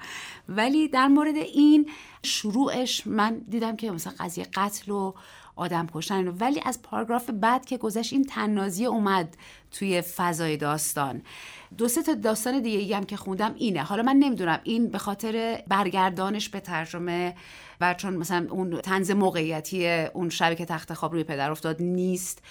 [0.48, 1.90] ولی در مورد این
[2.22, 5.14] شروعش من دیدم که مثلا قضیه قتل و
[5.56, 9.36] آدم کشتن ولی از پاراگراف بعد که گذشت این تنازی اومد
[9.70, 11.22] توی فضای داستان.
[11.78, 13.82] دو سه تا داستان دیگه هم که خوندم اینه.
[13.82, 17.34] حالا من نمی‌دونم این به خاطر برگردانش به ترجمه
[17.80, 22.42] و چون مثلا اون تنز موقعیتی اون شبی که تخت خواب روی پدر افتاد نیست.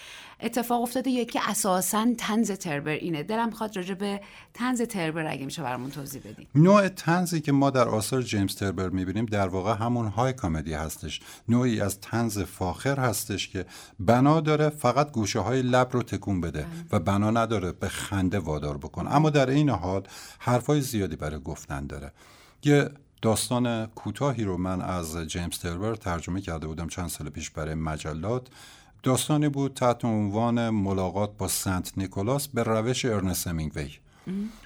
[0.42, 3.22] اتفاق افتاده یکی اساسا تنز تربر اینه.
[3.22, 4.20] دلم می‌خواد راجع به
[4.54, 8.88] تنز تربر اگه میشه برامون توضیح بدیم نوع تنزی که ما در آثار جیمز تربر
[8.88, 11.20] می‌بینیم در واقع همون های کمدی هستش.
[11.48, 13.66] نوعی از تنز فاخر هستش که
[14.00, 16.66] بنا داره فقط گوشه های لب رو تکون بده.
[16.92, 20.02] و بنا نداره به خنده وادار بکنه اما در این حال
[20.38, 22.12] حرفای زیادی برای گفتن داره.
[22.64, 22.90] یه
[23.22, 28.48] داستان کوتاهی رو من از جیمز تربر ترجمه کرده بودم چند سال پیش برای مجلات.
[29.02, 33.90] داستانی بود تحت عنوان ملاقات با سنت نیکولاس به روش ارنست همینگوی.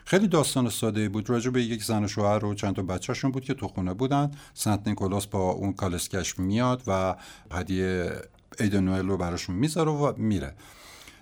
[0.05, 1.31] خیلی داستان ساده بود.
[1.31, 4.31] راجع به یک زن و شوهر و چند تا بچهشون بود که تو خونه بودن.
[4.55, 7.17] سنت نیکولاس با اون کالسکش میاد و
[7.53, 8.13] هدیه
[8.61, 10.55] عید نوئل رو براشون می‌ذاره و میره.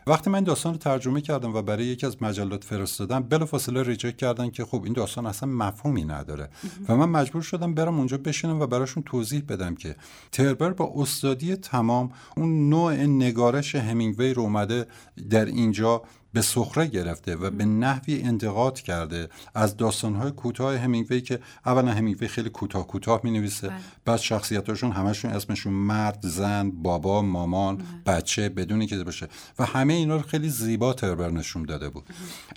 [0.07, 4.51] وقتی من داستان رو ترجمه کردم و برای یکی از مجلات فرستادم بلافاصله reject کردن
[4.51, 6.49] که خب این داستان اصلا مفهومی نداره.
[6.89, 9.97] و من مجبور شدم برم اونجا بشینم و براشون توضیح بدم که
[10.33, 14.87] تربر با استادی تمام اون نوع نگارش همینگوی رو اومده
[15.31, 16.03] در اینجا
[16.35, 22.29] به سخره گرفته و به نحوی انتقاد کرده از داستانهای کوتاه همینگوی که اولا همینگوی
[22.29, 23.79] خیلی کوتاه کوتاه می نویسه بله.
[24.05, 28.17] بعد شخصیتاشون همشون اسمشون مرد زن بابا مامان بله.
[28.17, 29.29] بچه بدونی که باشه
[29.59, 32.05] و همه اینا رو خیلی زیبا تربر نشون داده بود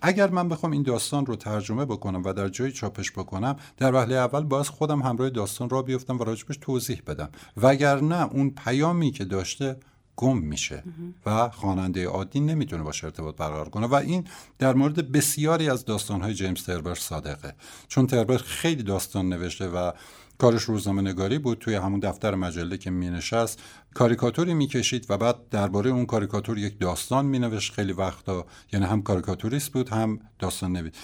[0.01, 4.15] اگر من بخوام این داستان رو ترجمه بکنم و در جایی چاپش بکنم در وهله
[4.15, 9.25] اول باز خودم همراه داستان را بیفتم و راجبش توضیح بدم وگرنه اون پیامی که
[9.25, 9.77] داشته
[10.17, 10.83] گم میشه
[11.25, 13.87] و خواننده عادی نمی‌تونه باشه ارتباط برقرار کنه.
[13.87, 14.27] و این
[14.59, 17.55] در مورد بسیاری از داستانهای جیمز تربر صادقه.
[17.87, 19.91] چون تربر خیلی داستان نوشته و
[20.37, 23.61] کارش روزنامه نگاری بود توی همون دفتر مجله که می نشست
[23.93, 29.01] کاریکاتوری می‌کشید و بعد درباره اون کاریکاتور یک داستان می نوشت خیلی وقتا یعنی هم
[29.01, 30.95] کاریکاتوریست بود هم داستان نوید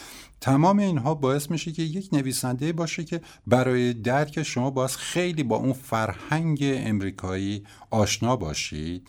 [0.43, 5.55] تمام اینها باعث میشه که یک نویسنده باشه که برای درک شما باز خیلی با
[5.55, 9.07] اون فرهنگ امریکایی آشنا باشید.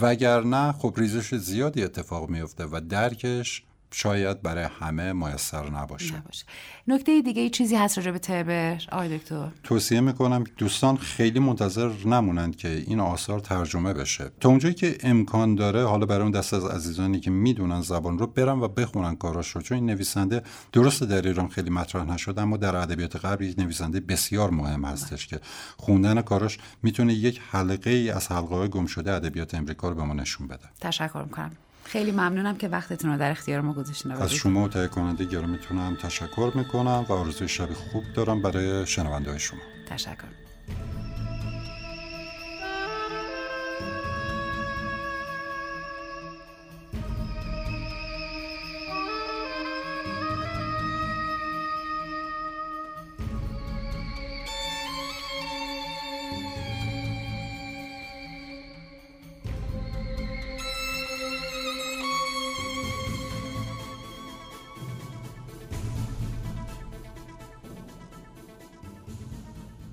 [0.00, 3.62] وگرنه خب ریزش زیادی اتفاق میفته و درکش
[3.98, 6.16] شاید برای همه میسر نباشه.
[6.16, 6.44] نباشه.
[6.88, 9.48] نکته دیگه ای چیزی هست راجع به تبر؟ آقای دکتر.
[9.62, 14.30] توصیه می‌کنم دوستان خیلی منتظر نمونند که این آثار ترجمه بشه.
[14.40, 18.26] تا اونجایی که امکان داره حالا برای اون دست از عزیزانی که می‌دونن زبان رو
[18.26, 20.42] برن و بخونن کاراش رو چون این نویسنده
[20.72, 25.26] درست در ایران خیلی مطرح نشده اما در ادبیات غرب یک نویسنده بسیار مهم هستش
[25.26, 25.40] که
[25.76, 30.02] خوندن کاراش می‌تونه یک حلقه ای از حلقه های گم شده ادبیات امریکا رو به
[30.02, 30.68] ما نشون بده.
[30.80, 31.50] تشکر می‌کنم.
[31.86, 34.12] خیلی ممنونم که وقتتون رو در اختیار ما گذاشتین.
[34.12, 39.60] از شما تهیه کننده گرامیتونم تشکر می‌کنم و آرزوی شب خوب دارم برای شنونده شما.
[39.86, 40.45] تشکر.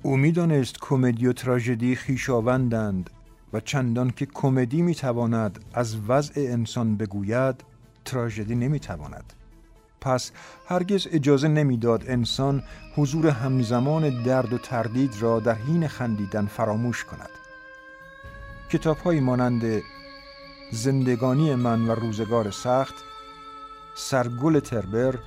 [0.06, 3.10] او می‌دانست کمدی و تراژدی خیشاوندند
[3.52, 7.64] و چندان که کمدی می‌تواند از وضع انسان بگوید
[8.04, 9.32] تراژدی نمی‌تواند.
[10.00, 10.30] پس
[10.68, 12.62] هرگز اجازه نمی‌داد انسان
[12.96, 17.30] حضور همزمان درد و تردید را در حین خندیدن فراموش کند.
[18.70, 19.82] کتاب های مانند
[20.72, 22.94] زندگانی من و روزگار سخت
[23.94, 25.18] سرگل تربر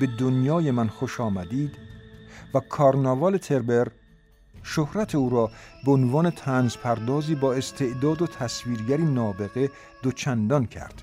[0.00, 1.91] به دنیای من خوش آمدید
[2.54, 3.88] و کارناوال تربر
[4.62, 5.50] شهرت او را
[5.84, 9.70] به عنوان تنز پردازی با استعداد و تصویرگری نابغه
[10.02, 11.02] دوچندان کرد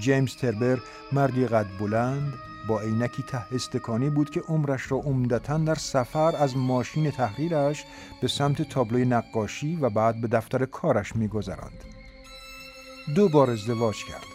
[0.00, 0.78] جیمز تربر
[1.12, 2.32] مردی قد بلند
[2.68, 7.84] با عینکی ته استکانی بود که عمرش را عمدتا در سفر از ماشین تحریرش
[8.20, 11.84] به سمت تابلوی نقاشی و بعد به دفتر کارش میگذراند.
[13.14, 14.26] دو بار ازدواج کرد.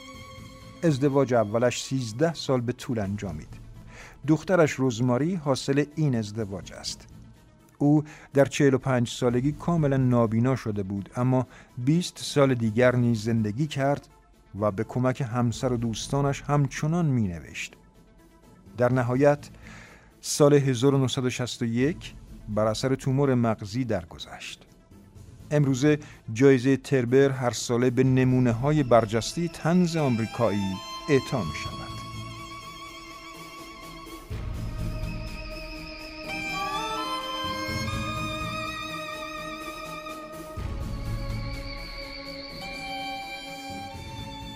[0.84, 3.67] ازدواج اولش 13 سال به طول انجامید.
[4.28, 7.08] دخترش روزماری حاصل این ازدواج است.
[7.78, 8.04] او
[8.34, 11.48] در 45 سالگی کاملا نابینا شده بود اما
[11.78, 14.08] 20 سال دیگر نیز زندگی کرد
[14.60, 17.74] و به کمک همسر و دوستانش همچنان می نوشت.
[18.78, 19.50] در نهایت
[20.22, 22.14] سال 1961
[22.50, 24.68] بر اثر تومور مغزی درگذشت.
[25.52, 26.00] امروزه
[26.34, 30.76] جایزه تربر هر ساله به نمونه های برجسته تنز آمریکایی
[31.10, 31.97] اعطا می شود.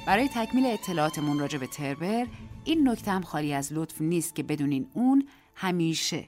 [0.06, 2.28] برای تکمیل اطلاعاتمون راجع به تربر
[2.64, 6.28] این نکته هم خالی از لطف نیست که بدونین اون همیشه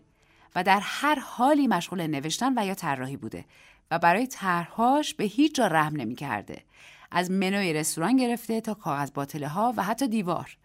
[0.55, 3.45] و در هر حالی مشغول نوشتن و یا طراحی بوده
[3.91, 6.63] و برای طرحهاش به هیچ جا رحم نمی کرده.
[7.11, 10.57] از منوی رستوران گرفته تا کاغذ باطله ها و حتی دیوار.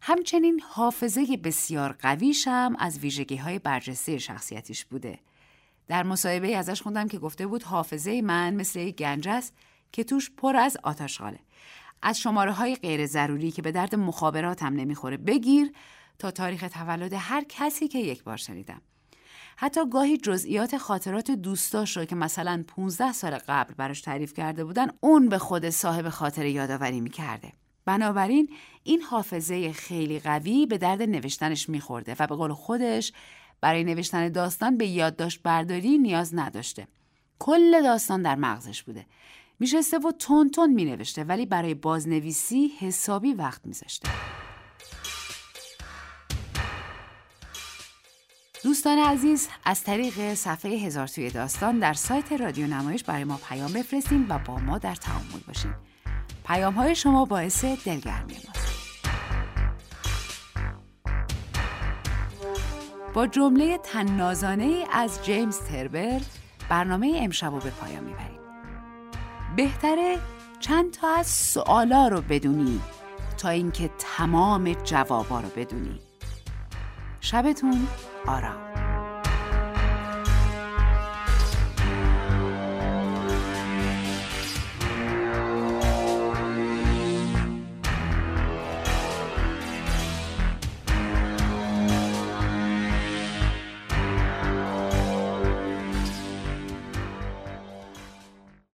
[0.00, 5.18] همچنین حافظه بسیار قویش هم از ویژگی های برجسته شخصیتیش بوده.
[5.88, 9.54] در مصاحبه ازش خوندم که گفته بود حافظه من مثل یک گنج است
[9.92, 11.38] که توش پر از آتشغاله.
[12.02, 15.72] از شماره های غیر ضروری که به درد مخابراتم نمی‌خوره بگیر
[16.18, 18.82] تا تاریخ تولد هر کسی که یک بار شنیدم.
[19.56, 24.86] حتی گاهی جزئیات خاطرات دوستاش رو که مثلا 15 سال قبل براش تعریف کرده بودن
[25.00, 27.52] اون به خود صاحب خاطر یادآوری می‌کرده.
[27.84, 28.48] بنابراین
[28.82, 33.12] این حافظه خیلی قوی به درد نوشتنش میخورده و به قول خودش
[33.60, 36.88] برای نوشتن داستان به یادداشت برداری نیاز نداشته.
[37.38, 39.06] کل داستان در مغزش بوده.
[39.60, 44.08] میشسته و تون تون مینوشته ولی برای بازنویسی حسابی وقت میذاشته.
[48.64, 53.72] دوستان عزیز از طریق صفحه هزار توی داستان در سایت رادیو نمایش برای ما پیام
[53.72, 55.74] بفرستین و با ما در تعامل باشین.
[56.46, 58.68] پیام های شما باعث دلگرمی ماست
[63.14, 66.20] با جمله تنازانه از جیمز تربر
[66.68, 68.37] برنامه امشب رو به پایان می‌بریم.
[69.58, 70.18] بهتره
[70.60, 72.80] چند تا از سوالا رو بدونی
[73.38, 75.98] تا اینکه تمام جوابا رو بدونی.
[77.20, 77.86] شبتون
[78.26, 78.87] آرام.